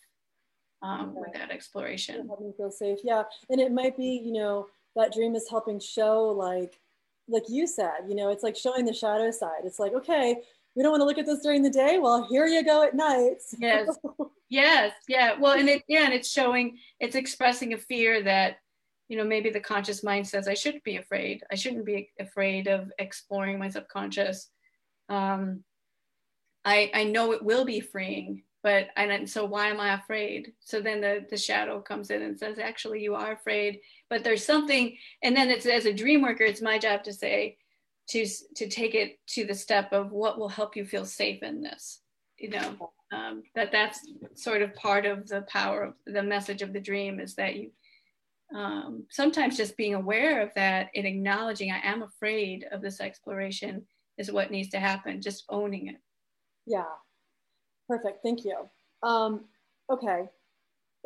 [0.82, 4.66] um, with that exploration help me feel safe yeah and it might be you know
[4.94, 6.78] that dream is helping show like
[7.28, 9.62] like you said, you know, it's like showing the shadow side.
[9.64, 10.36] It's like, okay,
[10.74, 11.98] we don't want to look at this during the day.
[11.98, 13.38] Well, here you go at night.
[13.58, 13.88] yes.
[14.48, 14.92] Yes.
[15.08, 15.38] Yeah.
[15.38, 18.58] Well, and it, yeah, and it's showing, it's expressing a fear that,
[19.08, 21.42] you know, maybe the conscious mind says I shouldn't be afraid.
[21.50, 24.50] I shouldn't be afraid of exploring my subconscious.
[25.08, 25.64] Um,
[26.64, 30.52] I, I know it will be freeing, but and so why am i afraid?
[30.58, 33.78] So then the the shadow comes in and says actually you are afraid
[34.10, 37.58] but there's something and then it's as a dream worker it's my job to say
[38.08, 41.62] to to take it to the step of what will help you feel safe in
[41.62, 42.00] this
[42.38, 42.90] you know?
[43.12, 44.00] Um, that that's
[44.34, 47.70] sort of part of the power of the message of the dream is that you
[48.52, 53.86] um, sometimes just being aware of that and acknowledging i am afraid of this exploration
[54.18, 56.00] is what needs to happen just owning it.
[56.66, 56.96] Yeah
[57.88, 58.68] Perfect, thank you.
[59.02, 59.44] Um,
[59.90, 60.28] okay,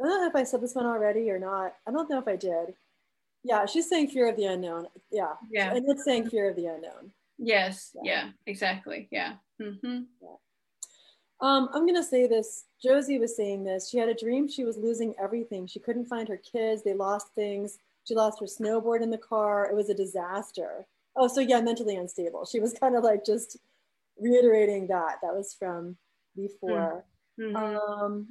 [0.00, 1.74] I don't know if I said this one already or not.
[1.86, 2.74] I don't know if I did.
[3.42, 4.86] Yeah, she's saying fear of the unknown.
[5.10, 7.12] Yeah, yeah, and it's saying fear of the unknown.
[7.38, 9.08] Yes, yeah, yeah exactly.
[9.10, 9.34] Yeah.
[9.60, 10.02] Mm-hmm.
[10.22, 10.36] yeah.
[11.40, 12.64] Um, I'm gonna say this.
[12.82, 13.88] Josie was saying this.
[13.88, 14.48] She had a dream.
[14.48, 15.66] She was losing everything.
[15.66, 16.82] She couldn't find her kids.
[16.82, 17.78] They lost things.
[18.04, 19.66] She lost her snowboard in the car.
[19.66, 20.86] It was a disaster.
[21.16, 22.44] Oh, so yeah, mentally unstable.
[22.44, 23.56] She was kind of like just
[24.18, 25.16] reiterating that.
[25.22, 25.96] That was from
[26.36, 27.04] before.
[27.40, 27.56] Mm-hmm.
[27.56, 28.28] Um,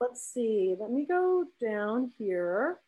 [0.00, 2.80] let's see, let me go down here.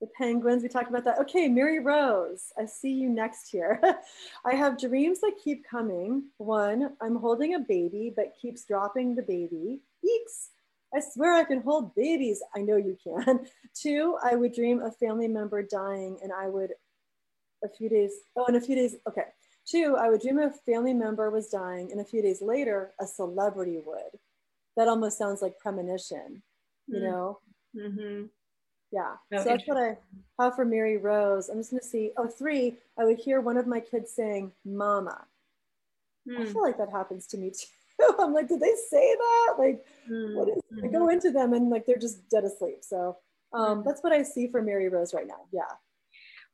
[0.00, 1.18] The penguins, we talked about that.
[1.20, 3.80] Okay, Mary Rose, I see you next here.
[4.44, 6.24] I have dreams that keep coming.
[6.36, 9.80] One, I'm holding a baby, but keeps dropping the baby.
[10.04, 10.48] Eeks.
[10.94, 12.42] I swear I can hold babies.
[12.54, 13.46] I know you can.
[13.74, 16.72] Two, I would dream a family member dying and I would,
[17.64, 19.24] a few days, oh, in a few days, okay.
[19.66, 23.06] Two, I would dream a family member was dying, and a few days later, a
[23.06, 24.20] celebrity would.
[24.76, 26.42] That almost sounds like premonition,
[26.86, 27.02] you mm.
[27.02, 27.38] know?
[27.76, 28.24] Mm-hmm.
[28.92, 29.16] Yeah.
[29.36, 29.96] so that's what I
[30.38, 31.48] have for Mary Rose.
[31.48, 32.12] I'm just going to see.
[32.16, 35.24] Oh, three, I would hear one of my kids saying, Mama.
[36.28, 36.40] Mm.
[36.40, 37.66] I feel like that happens to me too.
[38.18, 39.54] I'm like, did they say that?
[39.58, 40.34] Like, mm.
[40.36, 40.84] what is, mm-hmm.
[40.84, 42.78] I go into them and like they're just dead asleep.
[42.82, 43.16] So
[43.52, 43.84] um, mm.
[43.84, 45.46] that's what I see for Mary Rose right now.
[45.52, 45.62] Yeah.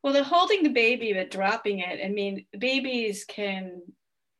[0.02, 3.82] Well, the holding the baby but dropping it, I mean, babies can,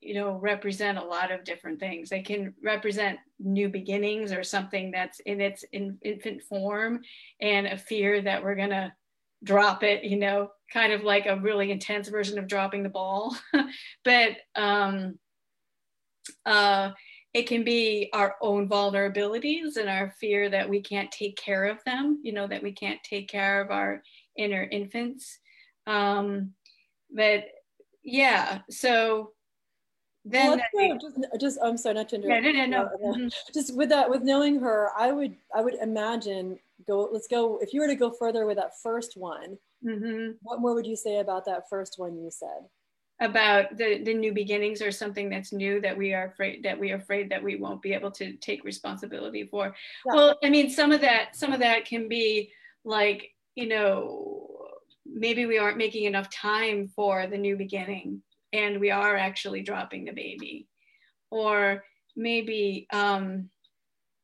[0.01, 2.09] you know, represent a lot of different things.
[2.09, 7.01] They can represent new beginnings or something that's in its in, infant form
[7.41, 8.93] and a fear that we're going to
[9.45, 13.37] drop it, you know, kind of like a really intense version of dropping the ball.
[14.05, 15.19] but um,
[16.47, 16.91] uh,
[17.33, 21.83] it can be our own vulnerabilities and our fear that we can't take care of
[21.85, 24.03] them, you know, that we can't take care of our
[24.37, 25.39] inner infants.
[25.87, 26.53] Um,
[27.14, 27.45] but
[28.03, 29.33] yeah, so
[30.24, 32.45] then well, just, just I'm sorry not to interrupt.
[32.45, 33.14] Yeah, no, no, no.
[33.14, 33.28] Mm-hmm.
[33.55, 37.09] Just with that, with knowing her, I would I would imagine go.
[37.11, 37.59] Let's go.
[37.59, 40.33] If you were to go further with that first one, mm-hmm.
[40.43, 42.68] what more would you say about that first one you said?
[43.20, 46.93] About the the new beginnings or something that's new that we are afraid that we
[46.93, 49.74] are afraid that we won't be able to take responsibility for.
[50.07, 50.14] Yeah.
[50.14, 52.53] Well, I mean, some of that some of that can be
[52.85, 54.50] like you know
[55.13, 60.05] maybe we aren't making enough time for the new beginning and we are actually dropping
[60.05, 60.67] the baby.
[61.31, 61.85] Or
[62.17, 63.51] maybe um,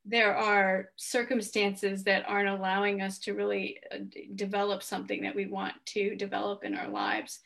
[0.04, 3.98] there are circumstances that aren't allowing us to really uh,
[4.34, 7.40] develop something that we want to develop in our lives.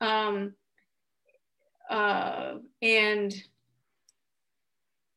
[0.00, 0.54] Um,
[1.88, 3.34] uh, and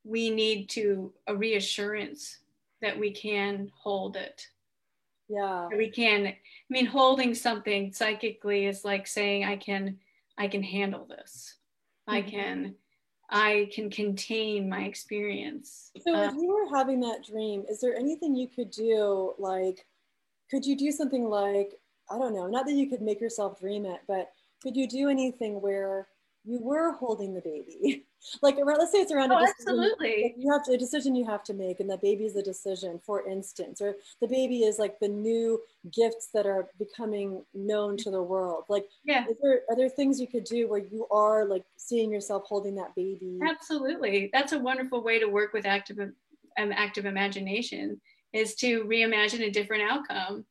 [0.04, 2.40] we need to a reassurance
[2.82, 4.48] that we can hold it.
[5.30, 5.68] Yeah.
[5.68, 6.38] We can, I
[6.70, 10.00] mean, holding something psychically is like saying, I can
[10.38, 11.56] I can handle this.
[12.10, 12.18] Mm-hmm.
[12.18, 12.76] I can
[13.32, 15.92] I can contain my experience.
[16.00, 19.86] So if um, you were having that dream, is there anything you could do like
[20.50, 21.74] could you do something like
[22.12, 24.32] I don't know, not that you could make yourself dream it, but
[24.64, 26.08] could you do anything where
[26.50, 28.06] you were holding the baby.
[28.42, 30.34] like let's say it's around oh, a decision, absolutely.
[30.36, 33.00] you have to, a decision you have to make and the baby is a decision,
[33.06, 35.62] for instance, or the baby is like the new
[35.94, 38.64] gifts that are becoming known to the world.
[38.68, 39.26] Like, yeah.
[39.44, 42.96] there, are there things you could do where you are like seeing yourself holding that
[42.96, 43.38] baby?
[43.48, 44.32] Absolutely.
[44.34, 48.02] That's a wonderful way to work with active, um, active imagination
[48.34, 50.46] is to reimagine a different outcome.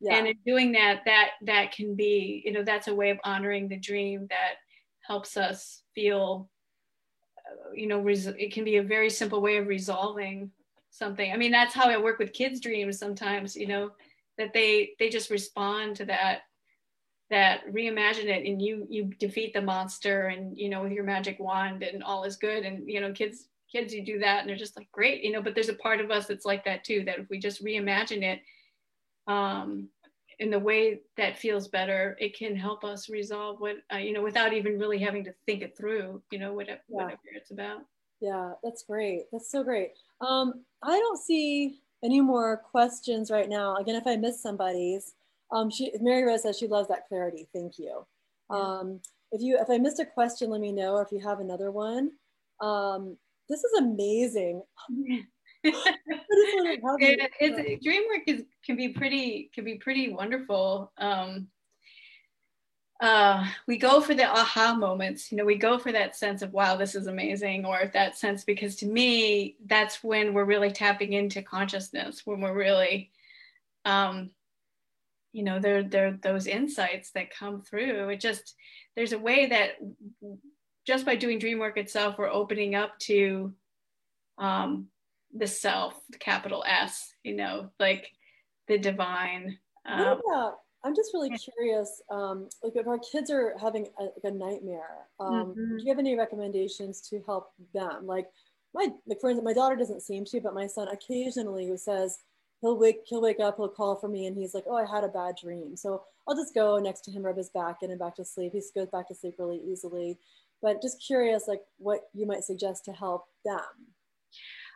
[0.00, 0.16] Yeah.
[0.16, 3.68] And in doing that, that that can be, you know, that's a way of honoring
[3.68, 4.54] the dream that
[5.10, 6.48] helps us feel
[7.38, 10.52] uh, you know it can be a very simple way of resolving
[10.90, 11.32] something.
[11.32, 13.90] I mean that's how i work with kids dreams sometimes you know
[14.38, 16.42] that they they just respond to that
[17.30, 21.38] that reimagine it and you you defeat the monster and you know with your magic
[21.40, 22.64] wand and all is good.
[22.64, 25.42] And you know kids kids you do that and they're just like great you know
[25.42, 28.24] but there's a part of us that's like that too that if we just reimagine
[28.32, 28.40] it
[29.28, 29.88] um
[30.40, 34.22] in the way that feels better, it can help us resolve what, uh, you know,
[34.22, 36.96] without even really having to think it through, you know, whatever, yeah.
[36.96, 37.82] whatever it's about.
[38.20, 39.24] Yeah, that's great.
[39.32, 39.90] That's so great.
[40.22, 43.76] Um, I don't see any more questions right now.
[43.76, 45.12] Again, if I miss somebody's,
[45.52, 47.46] um, she, Mary Rose says she loves that clarity.
[47.52, 48.06] Thank you.
[48.48, 49.00] Um,
[49.32, 50.94] if you, if I missed a question, let me know.
[50.94, 52.12] Or if you have another one,
[52.62, 53.16] um,
[53.48, 54.62] this is amazing.
[55.64, 60.92] it, it's, dream work is can be pretty can be pretty wonderful.
[60.98, 61.48] Um,
[63.00, 65.32] uh, we go for the aha moments.
[65.32, 68.44] You know, we go for that sense of wow, this is amazing, or that sense
[68.44, 72.22] because to me, that's when we're really tapping into consciousness.
[72.26, 73.10] When we're really,
[73.84, 74.30] um,
[75.32, 78.10] you know, there there those insights that come through.
[78.10, 78.54] It just
[78.96, 79.72] there's a way that
[80.86, 83.52] just by doing dream work itself, we're opening up to
[84.38, 84.88] um,
[85.34, 88.08] the self, the capital S, you know, like
[88.68, 89.58] the divine.
[89.86, 90.50] Um, yeah,
[90.84, 92.00] I'm just really curious.
[92.10, 95.76] Um, like if our kids are having a, like a nightmare, um, mm-hmm.
[95.76, 98.06] do you have any recommendations to help them?
[98.06, 98.26] Like
[98.74, 102.18] my, like for instance, my daughter doesn't seem to, but my son occasionally who says
[102.60, 105.04] he'll wake, he'll wake up, he'll call for me, and he's like, "Oh, I had
[105.04, 107.98] a bad dream." So I'll just go next to him, rub his back, get him
[107.98, 108.52] back to sleep.
[108.52, 110.18] He goes back to sleep really easily.
[110.62, 113.60] But just curious, like what you might suggest to help them.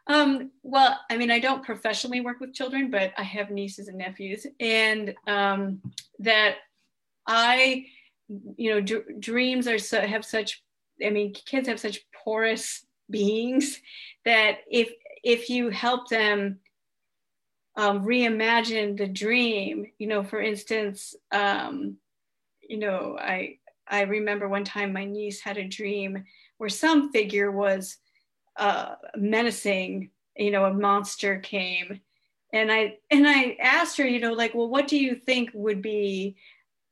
[0.07, 3.99] Um, well, I mean, I don't professionally work with children, but I have nieces and
[3.99, 5.81] nephews, and um,
[6.19, 6.57] that
[7.27, 7.87] I,
[8.29, 10.63] you know, d- dreams are so have such.
[11.05, 13.81] I mean, kids have such porous beings
[14.25, 14.93] that if
[15.23, 16.61] if you help them
[17.77, 21.97] um, reimagine the dream, you know, for instance, um,
[22.69, 26.25] you know, I I remember one time my niece had a dream
[26.59, 27.97] where some figure was
[28.57, 32.01] uh, menacing, you know, a monster came.
[32.53, 35.83] And I and I asked her, you know, like, well, what do you think would
[35.83, 36.37] be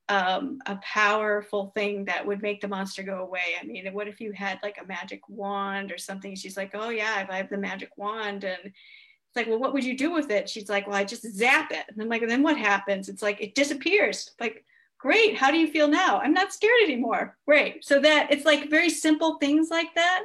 [0.09, 3.57] um, a powerful thing that would make the monster go away?
[3.61, 6.35] I mean, what if you had like a magic wand or something?
[6.35, 9.73] She's like, oh yeah, if I have the magic wand, and it's like, well, what
[9.73, 10.49] would you do with it?
[10.49, 11.87] She's like, well, I just zap it.
[11.89, 13.09] And I'm like, then what happens?
[13.09, 14.33] It's like it disappears.
[14.41, 14.65] Like,
[14.99, 15.37] great.
[15.37, 16.19] How do you feel now?
[16.19, 17.37] I'm not scared anymore.
[17.47, 17.85] Great.
[17.85, 20.23] So that it's like very simple things like that.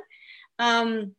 [0.60, 1.16] Um,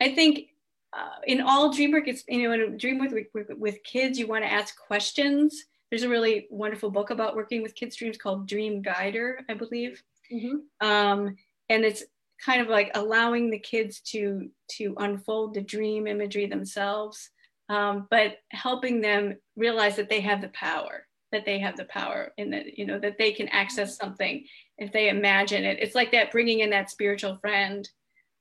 [0.00, 0.48] I think
[0.92, 4.26] uh, in all dream work, it's you know, in dream with, with, with kids, you
[4.26, 5.64] want to ask questions.
[5.90, 10.02] There's a really wonderful book about working with kids' dreams called Dream Guider, I believe,
[10.32, 10.86] mm-hmm.
[10.86, 11.36] um,
[11.68, 12.04] and it's
[12.44, 17.30] kind of like allowing the kids to to unfold the dream imagery themselves,
[17.68, 22.32] um, but helping them realize that they have the power, that they have the power
[22.38, 24.44] and that you know that they can access something
[24.78, 27.88] if they imagine it it's like that bringing in that spiritual friend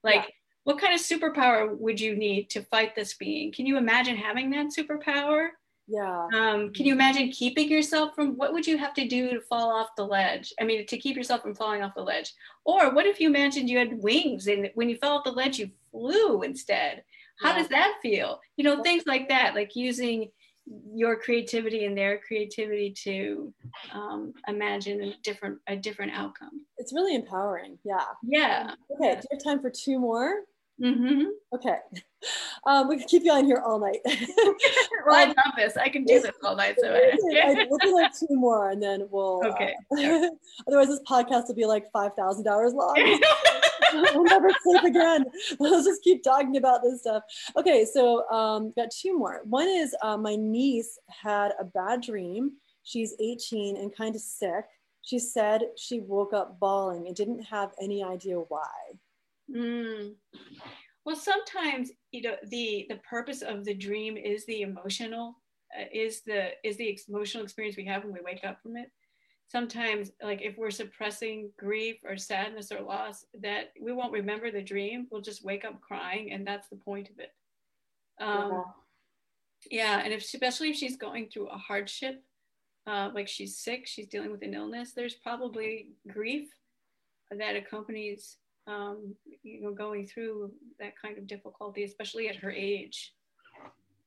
[0.04, 0.36] like yeah.
[0.64, 4.50] What kind of superpower would you need to fight this being can you imagine having
[4.50, 5.50] that superpower
[5.88, 9.42] yeah um, can you imagine keeping yourself from what would you have to do to
[9.42, 12.34] fall off the ledge i mean to keep yourself from falling off the ledge
[12.66, 15.60] or what if you imagined you had wings and when you fell off the ledge
[15.60, 17.04] you flew instead
[17.42, 17.58] how yeah.
[17.58, 20.30] does that feel you know things like that like using
[20.94, 23.54] your creativity and their creativity to
[23.94, 26.66] um, imagine a different a different outcome.
[26.78, 27.78] It's really empowering.
[27.84, 28.04] Yeah.
[28.24, 28.76] Yeah.
[28.96, 29.16] Okay.
[29.16, 30.44] Do you have time for two more?
[30.82, 31.24] Mm-hmm.
[31.54, 31.78] Okay.
[32.66, 34.00] Um, we can keep you on here all night.
[34.06, 35.78] well, I love this.
[35.78, 36.76] I can do this all night.
[36.80, 39.42] So I, we'll do like two more, and then we'll.
[39.46, 39.74] Okay.
[39.92, 40.30] Uh,
[40.68, 42.94] otherwise, this podcast will be like five thousand hours long.
[43.94, 45.26] we'll never sleep again.
[45.60, 47.24] Let's just keep talking about this stuff.
[47.56, 49.42] Okay, so um, got two more.
[49.44, 52.54] One is uh, my niece had a bad dream.
[52.84, 54.66] She's 18 and kind of sick.
[55.04, 58.70] She said she woke up bawling and didn't have any idea why.
[59.50, 60.14] Mm.
[61.06, 65.36] Well, sometimes you know the the purpose of the dream is the emotional,
[65.78, 68.92] uh, is the is the emotional experience we have when we wake up from it
[69.54, 74.62] sometimes like if we're suppressing grief or sadness or loss that we won't remember the
[74.62, 77.32] dream we'll just wake up crying and that's the point of it
[78.20, 78.64] um,
[79.70, 79.96] yeah.
[79.98, 82.24] yeah and if especially if she's going through a hardship
[82.88, 86.50] uh, like she's sick she's dealing with an illness there's probably grief
[87.32, 88.38] that accompanies
[88.68, 93.14] um, you know going through that kind of difficulty especially at her age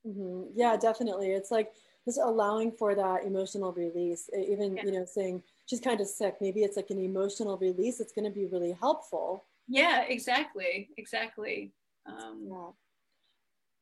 [0.07, 0.43] mm-hmm.
[0.55, 1.73] yeah definitely it's like
[2.05, 4.85] just allowing for that emotional release even yeah.
[4.85, 8.25] you know saying she's kind of sick maybe it's like an emotional release it's going
[8.25, 11.73] to be really helpful yeah exactly exactly
[12.07, 12.69] um, yeah.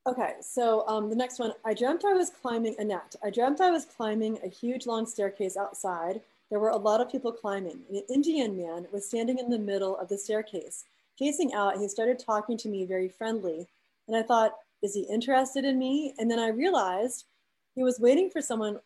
[0.06, 3.14] Okay, so um, the next one, I dreamt I was climbing a net.
[3.24, 6.20] I dreamt I was climbing a huge long staircase outside.
[6.54, 7.80] There were a lot of people climbing.
[7.90, 10.84] An Indian man was standing in the middle of the staircase.
[11.18, 13.66] Facing out, he started talking to me very friendly.
[14.06, 16.14] And I thought, is he interested in me?
[16.16, 17.24] And then I realized
[17.74, 18.78] he was waiting for someone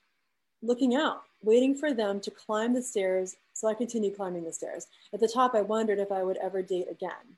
[0.62, 3.36] looking out, waiting for them to climb the stairs.
[3.52, 4.86] So I continued climbing the stairs.
[5.12, 7.36] At the top, I wondered if I would ever date again.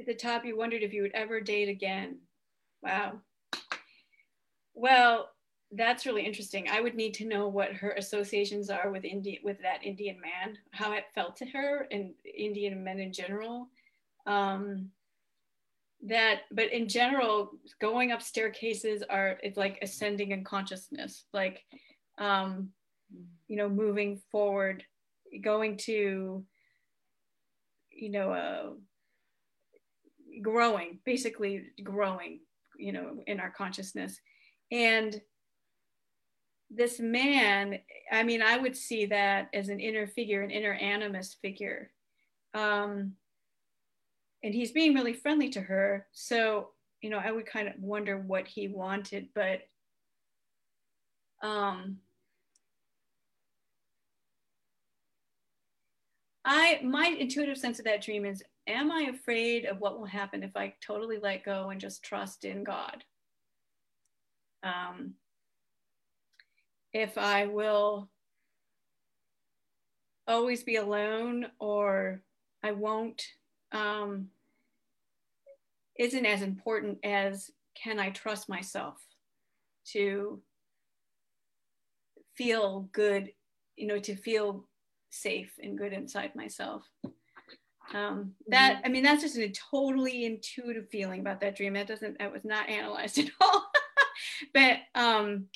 [0.00, 2.16] At the top, you wondered if you would ever date again.
[2.82, 3.20] Wow.
[4.74, 5.28] Well,
[5.72, 6.68] that's really interesting.
[6.70, 10.56] I would need to know what her associations are with India, with that Indian man,
[10.70, 13.68] how it felt to her, and Indian men in general.
[14.26, 14.90] Um,
[16.06, 17.50] that but in general
[17.80, 21.64] going up staircases are it's like ascending in consciousness like
[22.18, 22.68] um
[23.48, 24.84] you know moving forward
[25.42, 26.44] going to
[27.90, 28.70] you know uh
[30.40, 32.38] growing basically growing
[32.76, 34.20] you know in our consciousness
[34.70, 35.20] and
[36.70, 37.78] this man
[38.12, 41.90] i mean i would see that as an inner figure an inner animus figure
[42.54, 43.14] um
[44.42, 46.06] and he's being really friendly to her.
[46.12, 49.60] So, you know, I would kind of wonder what he wanted, but
[51.42, 51.98] um,
[56.44, 60.42] I my intuitive sense of that dream is am I afraid of what will happen
[60.42, 63.04] if I totally let go and just trust in God?
[64.62, 65.14] Um,
[66.98, 68.10] if I will
[70.26, 72.22] always be alone or
[72.62, 73.22] I won't
[73.70, 74.28] um,
[75.96, 78.96] isn't as important as can I trust myself
[79.92, 80.42] to
[82.34, 83.30] feel good,
[83.76, 84.66] you know, to feel
[85.10, 86.82] safe and good inside myself.
[87.94, 88.86] Um, that mm-hmm.
[88.86, 91.74] I mean, that's just a totally intuitive feeling about that dream.
[91.74, 93.70] That doesn't that was not analyzed at all.
[94.52, 95.46] but um,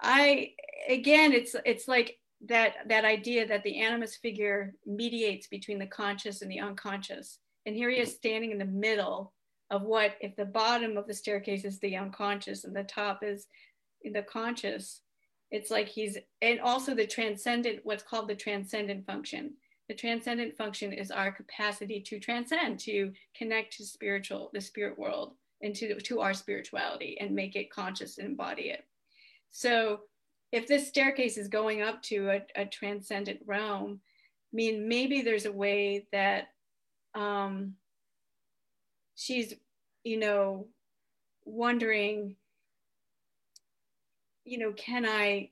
[0.00, 0.52] I
[0.88, 6.42] again, it's it's like that that idea that the animus figure mediates between the conscious
[6.42, 7.38] and the unconscious.
[7.66, 9.32] And here he is standing in the middle
[9.70, 13.46] of what if the bottom of the staircase is the unconscious and the top is
[14.04, 15.02] the conscious
[15.50, 19.54] it's like he's and also the transcendent what's called the transcendent function.
[19.88, 25.34] The transcendent function is our capacity to transcend to connect to spiritual the spirit world
[25.62, 28.84] and to, to our spirituality and make it conscious and embody it
[29.58, 30.02] so
[30.52, 35.46] if this staircase is going up to a, a transcendent realm, I mean, maybe there's
[35.46, 36.50] a way that
[37.16, 37.74] um,
[39.16, 39.54] she's,
[40.04, 40.68] you know,
[41.44, 42.36] wondering,
[44.44, 45.50] you know, can I,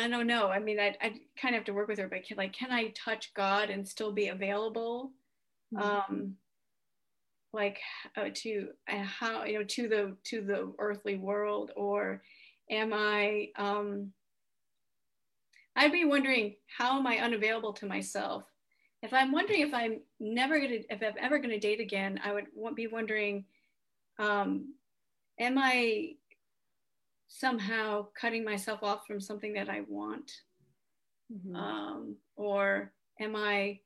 [0.00, 0.48] I don't know.
[0.48, 2.72] I mean, I, I kind of have to work with her, but can, like, can
[2.72, 5.12] I touch God and still be available?
[5.72, 6.12] Mm-hmm.
[6.12, 6.36] Um,
[7.52, 7.78] like
[8.16, 11.72] uh, to uh, how you know to the to the earthly world?
[11.76, 12.22] Or
[12.70, 14.12] am i um
[15.76, 18.44] i'd be wondering how am i unavailable to myself?
[19.02, 22.74] If i'm wondering if i'm never gonna if i'm ever gonna date again i would
[22.74, 23.44] be wondering
[24.18, 24.74] um
[25.40, 26.12] am i
[27.28, 30.30] somehow cutting myself off from something that i want?
[31.32, 31.56] Mm-hmm.
[31.56, 33.80] um or am i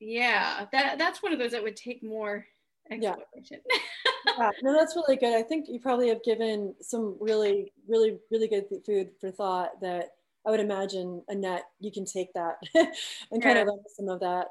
[0.00, 2.46] yeah that that's one of those that would take more
[2.90, 3.60] exploration.
[3.70, 3.78] Yeah.
[4.38, 5.36] yeah no that's really good.
[5.36, 10.10] I think you probably have given some really really really good food for thought that
[10.46, 12.88] i would imagine annette you can take that and
[13.32, 13.40] yeah.
[13.40, 14.48] kind of run some of that.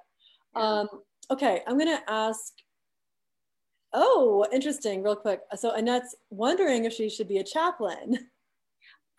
[0.56, 0.88] Um,
[1.30, 2.54] okay i'm going to ask
[3.94, 5.42] oh interesting real quick.
[5.56, 8.30] So annette's wondering if she should be a chaplain.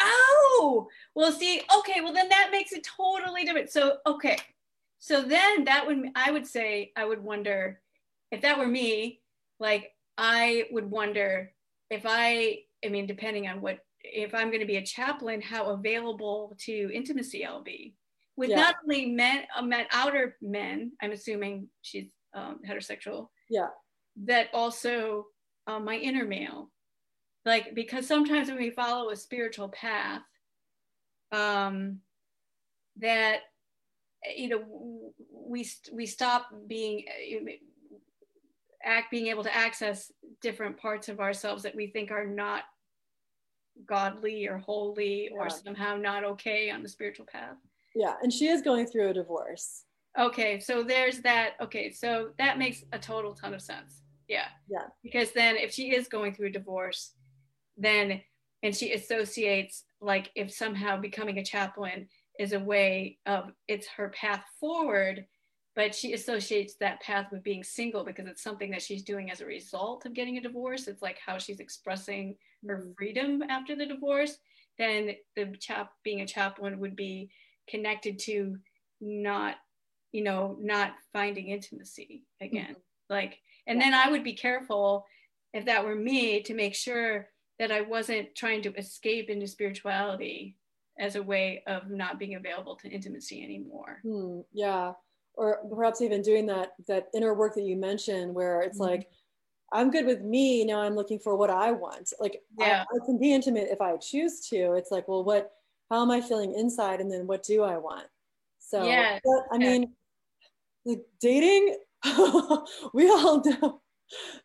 [0.01, 3.71] Oh well see okay well then that makes it totally different.
[3.71, 4.39] So okay
[4.99, 7.81] so then that would i would say i would wonder
[8.31, 9.21] if that were me
[9.61, 11.53] like i would wonder
[11.91, 15.67] if i i mean depending on what if i'm going to be a chaplain how
[15.71, 17.95] available to intimacy i'll be.
[18.37, 18.57] With yeah.
[18.57, 23.29] not only men uh, men outer men i'm assuming she's um, heterosexual.
[23.51, 23.69] Yeah.
[24.25, 25.27] That also
[25.67, 26.71] uh, my inner male.
[27.45, 30.23] Like because sometimes when we follow a spiritual path
[31.31, 31.99] um
[32.97, 33.41] that
[34.37, 37.05] you know we we stop being
[38.85, 42.65] act being able to access different parts of ourselves that we think are not
[43.87, 45.39] godly or holy yeah.
[45.39, 47.57] or somehow not okay on the spiritual path.
[47.95, 49.85] Yeah and she is going through a divorce.
[50.19, 54.49] Okay so there's that okay so that makes a total ton of sense yeah.
[54.71, 54.85] Yeah.
[55.03, 57.13] Because then if she is going through a divorce
[57.77, 58.21] then
[58.63, 62.09] and she associates like if somehow becoming a chaplain
[62.39, 65.27] is a way of it's her path forward
[65.75, 69.41] but she associates that path with being single because it's something that she's doing as
[69.41, 72.35] a result of getting a divorce it's like how she's expressing
[72.67, 74.39] her freedom after the divorce
[74.79, 77.31] then the chap being a chaplain would be
[77.69, 78.57] connected to
[79.01, 79.57] not
[80.13, 83.15] you know not finding intimacy again mm-hmm.
[83.15, 83.91] like and yeah.
[83.91, 85.05] then i would be careful
[85.53, 87.29] if that were me to make sure
[87.59, 90.57] that i wasn't trying to escape into spirituality
[90.99, 94.01] as a way of not being available to intimacy anymore.
[94.03, 94.93] Hmm, yeah.
[95.35, 98.91] Or perhaps even doing that that inner work that you mentioned where it's mm-hmm.
[98.91, 99.09] like,
[99.73, 100.65] I'm good with me.
[100.65, 102.13] Now I'm looking for what I want.
[102.19, 102.85] Like yeah.
[102.93, 104.73] I, I can be intimate if I choose to.
[104.73, 105.53] It's like, well, what
[105.91, 107.01] how am I feeling inside?
[107.01, 108.07] And then what do I want?
[108.59, 109.19] So yeah.
[109.25, 109.95] But, I mean,
[110.85, 111.77] like dating,
[112.93, 113.81] we all know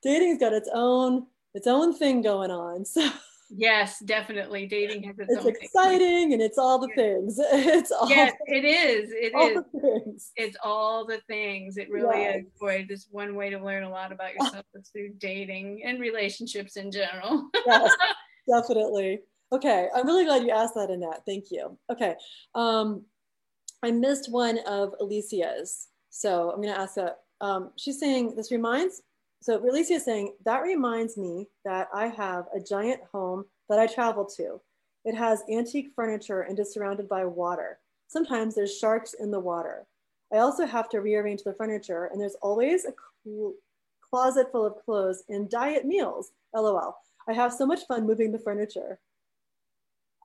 [0.02, 2.86] dating's got its own its own thing going on.
[2.94, 3.10] So
[3.56, 4.66] Yes, definitely.
[4.66, 6.34] Dating has its, it's exciting thing.
[6.34, 7.40] and it's all the things.
[7.54, 9.12] It's all yes, it is.
[9.14, 10.32] It is.
[10.36, 11.78] It's all the things.
[11.78, 12.38] It really yes.
[12.38, 12.46] is.
[12.60, 16.78] Boy, this one way to learn a lot about yourself is through dating and relationships
[16.78, 17.50] in general.
[17.66, 17.92] yes,
[18.50, 19.20] definitely.
[19.52, 21.22] Okay, I'm really glad you asked that, Annette.
[21.28, 21.78] Thank you.
[21.92, 22.16] Okay,
[22.56, 23.04] um,
[23.84, 27.20] I missed one of Alicia's, so I'm going to ask that.
[27.42, 29.02] Um, she's saying this reminds
[29.44, 33.88] so Alicia is saying, that reminds me that I have a giant home that I
[33.88, 34.62] travel to.
[35.04, 37.80] It has antique furniture and is surrounded by water.
[38.08, 39.86] Sometimes there's sharks in the water.
[40.32, 42.94] I also have to rearrange the furniture and there's always a
[43.26, 43.54] cl
[44.10, 46.32] closet full of clothes and diet meals.
[46.56, 46.96] LOL.
[47.28, 49.00] I have so much fun moving the furniture.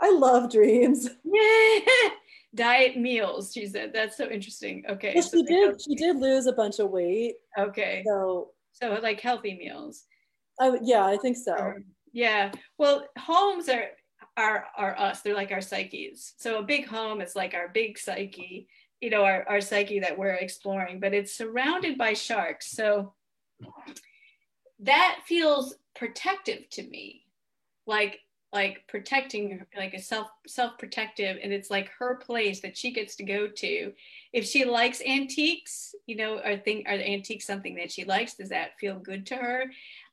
[0.01, 1.11] I love dreams.
[2.55, 3.93] diet meals, she said.
[3.93, 4.85] That's so interesting.
[4.89, 5.13] Okay.
[5.15, 7.37] Well, she did she did lose a bunch of weight.
[7.59, 8.05] Okay.
[8.07, 8.51] So
[8.81, 10.05] so like healthy meals.
[10.61, 11.75] Oh yeah, I think so.
[12.13, 12.53] yeah.
[12.79, 13.87] Well, homes are
[14.37, 15.21] are are us.
[15.21, 16.35] They're like our psyches.
[16.39, 18.69] So a big home is like our big psyche,
[19.01, 22.71] you know, our, our psyche that we're exploring, but it's surrounded by sharks.
[22.71, 23.15] So
[24.81, 27.25] that feels protective to me.
[27.87, 28.21] Like
[28.53, 33.17] like protecting like a self self protective and it's like her place that she gets
[33.17, 33.93] to go to.
[34.33, 38.49] If she likes antiques you know are thing are antiques something that she likes does
[38.51, 39.65] that feel good to her?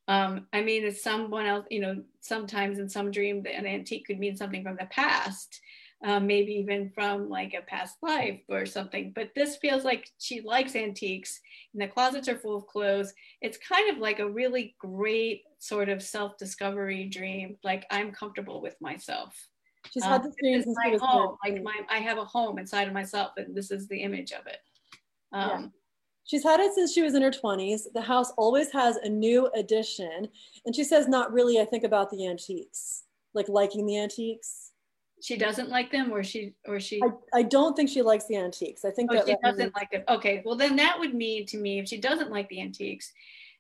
[0.07, 4.19] Um, i mean it's someone else you know sometimes in some dream an antique could
[4.19, 5.61] mean something from the past
[6.05, 9.11] um, maybe even from like a past life or something.
[9.15, 11.41] But this feels like she likes antiques
[11.73, 13.11] and the closets are full of clothes.
[13.41, 17.57] It's kind of like a really great sort of self discovery dream.
[17.63, 19.35] Like I'm comfortable with myself.
[19.91, 21.37] She's um, had this dream since my home.
[21.43, 24.45] Like my, I have a home inside of myself, and this is the image of
[24.45, 24.59] it.
[25.33, 25.67] Um, yeah.
[26.25, 27.81] She's had it since she was in her 20s.
[27.93, 30.27] The house always has a new addition.
[30.65, 33.03] And she says, not really, I think about the antiques,
[33.35, 34.71] like liking the antiques
[35.25, 38.37] she doesn't like them or she or she I, I don't think she likes the
[38.37, 38.85] antiques.
[38.85, 40.03] I think oh, that she doesn't means- like them.
[40.07, 43.11] Okay, well then that would mean to me if she doesn't like the antiques,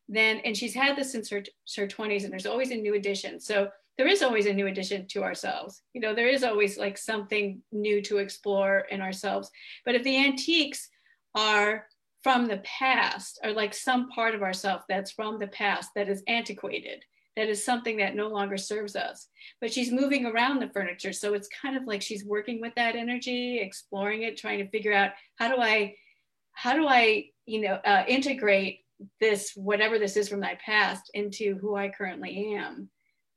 [0.07, 1.43] then and she's had this since her
[1.75, 3.39] her 20s and there's always a new addition.
[3.39, 5.81] So there is always a new addition to ourselves.
[5.93, 9.49] You know, there is always like something new to explore in ourselves.
[9.85, 10.87] But if the antiques
[11.33, 11.87] are
[12.21, 16.21] from the past, or like some part of ourselves that's from the past that is
[16.27, 17.03] antiquated,
[17.35, 19.27] that is something that no longer serves us.
[19.59, 21.13] But she's moving around the furniture.
[21.13, 24.93] So it's kind of like she's working with that energy, exploring it, trying to figure
[24.93, 25.95] out how do I,
[26.53, 28.79] how do I, you know, uh, integrate
[29.19, 32.89] this, whatever this is from my past into who I currently am.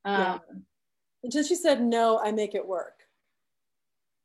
[0.05, 0.38] Um, Yeah.
[1.24, 3.01] until she said no, I make it work.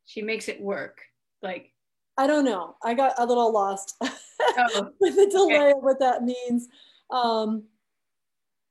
[0.05, 1.01] She makes it work.
[1.41, 1.73] Like,
[2.17, 2.75] I don't know.
[2.83, 6.67] I got a little lost oh, with the delay of what that means.
[7.09, 7.63] Um,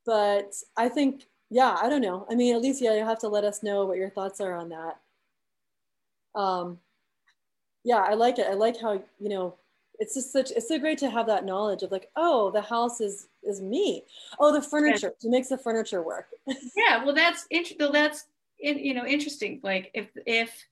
[0.05, 2.27] but I think, yeah, I don't know.
[2.31, 4.71] I mean, at Alicia, you have to let us know what your thoughts are on
[4.71, 4.99] that.
[6.35, 6.79] Um,
[7.85, 8.47] yeah, I like it.
[8.49, 9.57] I like how, you know,
[9.99, 13.01] it's just such, it's so great to have that knowledge of like, oh, the house
[13.01, 14.05] is, is me.
[14.41, 16.29] Oh, the furniture, she makes the furniture work.
[16.77, 17.05] yeah.
[17.05, 17.79] Well, that's interesting.
[17.79, 18.27] Though that's
[18.63, 19.61] you know interesting.
[19.63, 20.65] Like if if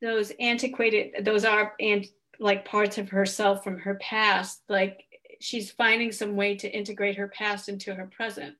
[0.00, 2.06] those antiquated, those are and
[2.40, 5.04] like parts of herself from her past, like
[5.44, 8.56] she's finding some way to integrate her past into her present.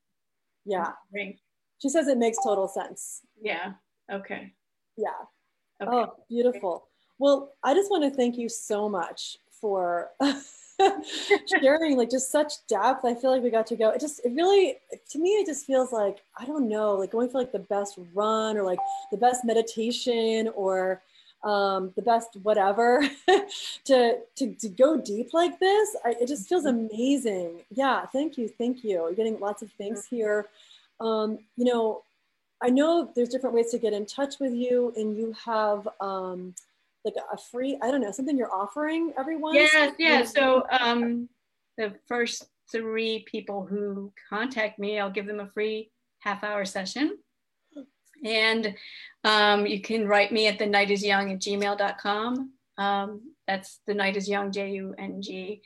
[0.67, 0.93] yeah.
[1.15, 1.39] Right.
[1.81, 3.23] She says it makes total sense.
[3.41, 3.73] Yeah.
[4.11, 4.53] Okay.
[4.97, 5.09] Yeah.
[5.83, 5.91] Okay.
[5.91, 6.89] Oh, beautiful.
[7.19, 10.11] Well, I just want to thank you so much for
[11.61, 13.05] sharing like just such depth.
[13.05, 13.91] I feel like we got to go.
[13.91, 14.77] It just it really
[15.11, 17.99] to me it just feels like I don't know, like going for like the best
[18.15, 18.79] run or like
[19.11, 21.03] the best meditation or
[21.45, 23.07] um, the best whatever
[23.85, 25.97] to, to to go deep like this.
[26.05, 27.63] I, it just feels amazing.
[27.71, 28.91] Yeah, thank you, thank you.
[28.91, 30.47] You're getting lots of thanks here.
[31.01, 32.03] Um, you know,
[32.63, 36.55] I know there's different ways to get in touch with you, and you have um,
[37.05, 39.55] like a free, I don't know, something you're offering everyone.
[39.55, 40.25] Yeah, yeah.
[40.25, 41.29] So um,
[41.77, 45.91] the first three people who contact me, I'll give them a free
[46.21, 47.19] half hour session.
[48.25, 48.75] And
[49.23, 52.53] um, you can write me at the night is Jung at gmail.com.
[52.77, 55.63] Um, that's the night is Jung, J U N G.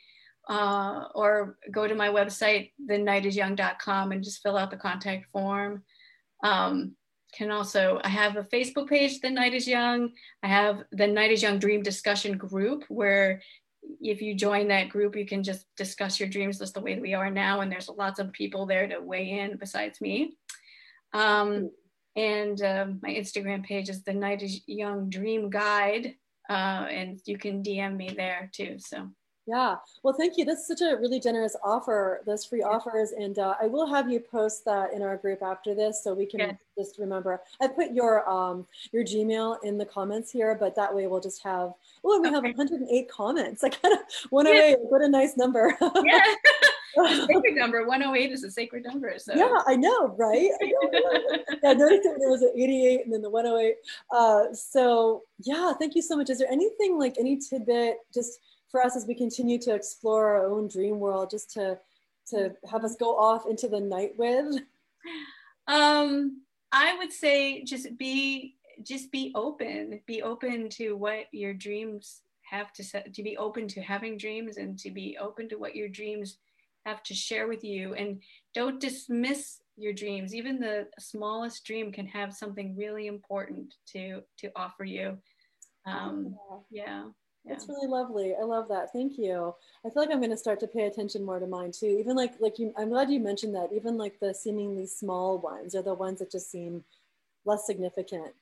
[0.47, 5.83] Uh, or go to my website, thenightisjung.com, and just fill out the contact form.
[6.43, 6.95] Um,
[7.33, 10.11] can also, I have a Facebook page, The Night is Jung.
[10.41, 13.41] I have the Night is Jung Dream Discussion Group, where
[14.01, 17.13] if you join that group, you can just discuss your dreams just the way we
[17.13, 17.61] are now.
[17.61, 20.33] And there's lots of people there to weigh in besides me.
[21.13, 21.69] Um,
[22.19, 26.15] and um, my Instagram page is The Night is Jung Dream Guide.
[26.49, 28.75] Uh, and you can DM me there too.
[28.79, 29.07] So
[29.45, 29.75] Yeah.
[30.03, 30.45] Well, thank you.
[30.45, 33.11] That's such a really generous offer, those free offers.
[33.11, 36.25] And uh, I will have you post that in our group after this so we
[36.25, 36.51] can Yeah.
[36.77, 37.41] just remember.
[37.61, 41.41] I put your um, your Gmail in the comments here, but that way we'll just
[41.43, 43.63] have, oh, we have 108 comments.
[43.67, 43.99] I kind of
[44.31, 45.65] 108, what a nice number.
[46.03, 46.23] yeah,
[47.27, 49.13] sacred number 108 is a sacred number.
[49.17, 50.49] So yeah, I know, right?
[50.61, 50.91] I know.
[51.63, 53.75] yeah, I noticed that there was an 88 and then the 108.
[54.11, 56.29] Uh, so yeah, thank you so much.
[56.29, 58.39] Is there anything like any tidbit just
[58.71, 61.79] for us as we continue to explore our own dream world, just to
[62.29, 64.61] to have us go off into the night with?
[65.69, 72.21] um i would say just be just be open be open to what your dreams
[72.41, 75.75] have to set to be open to having dreams and to be open to what
[75.75, 76.37] your dreams
[76.85, 78.21] have to share with you and
[78.53, 84.49] don't dismiss your dreams even the smallest dream can have something really important to to
[84.55, 85.17] offer you
[85.85, 86.35] um
[86.69, 87.03] yeah
[87.45, 88.35] That's really lovely.
[88.39, 88.91] I love that.
[88.93, 89.55] Thank you.
[89.83, 91.97] I feel like I'm going to start to pay attention more to mine too.
[91.99, 93.71] Even like like you, I'm glad you mentioned that.
[93.73, 96.83] Even like the seemingly small ones are the ones that just seem
[97.45, 98.33] less significant.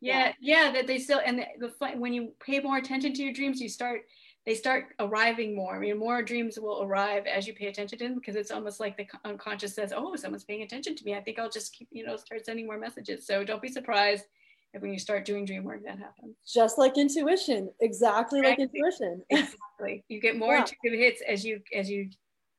[0.00, 3.32] yeah yeah that they still and the, the when you pay more attention to your
[3.32, 4.02] dreams you start
[4.48, 5.76] they start arriving more.
[5.76, 8.80] I mean more dreams will arrive as you pay attention to them because it's almost
[8.80, 11.14] like the unconscious says oh someone's paying attention to me.
[11.14, 13.26] I think i'll just keep you know start sending more messages.
[13.26, 14.24] So don't be surprised
[14.72, 16.34] if when you start doing dream work that happens.
[16.50, 19.22] Just like intuition, exactly like intuition.
[19.28, 20.02] exactly.
[20.08, 20.60] You get more Yeah.
[20.64, 22.08] intuitive hits as you as you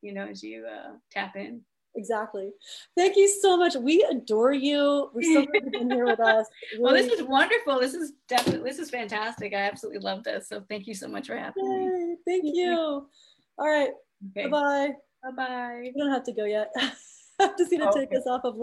[0.04, 1.62] you know as you uh, tap in
[2.00, 2.50] exactly.
[2.98, 3.76] Thank you so much.
[3.76, 5.12] We adore you.
[5.14, 6.48] We're so glad you've been here with us.
[6.80, 10.48] well this Really- is wonderful this is definitely this is fantastic i absolutely love this
[10.50, 13.06] so thank you so much for having me thank you.
[13.60, 13.92] All right.
[14.32, 14.90] okay Bye bye.
[15.24, 16.70] bye-bye You don't have to go yet.
[17.42, 18.18] I'm just going to Oh, take okay.
[18.18, 18.56] us off of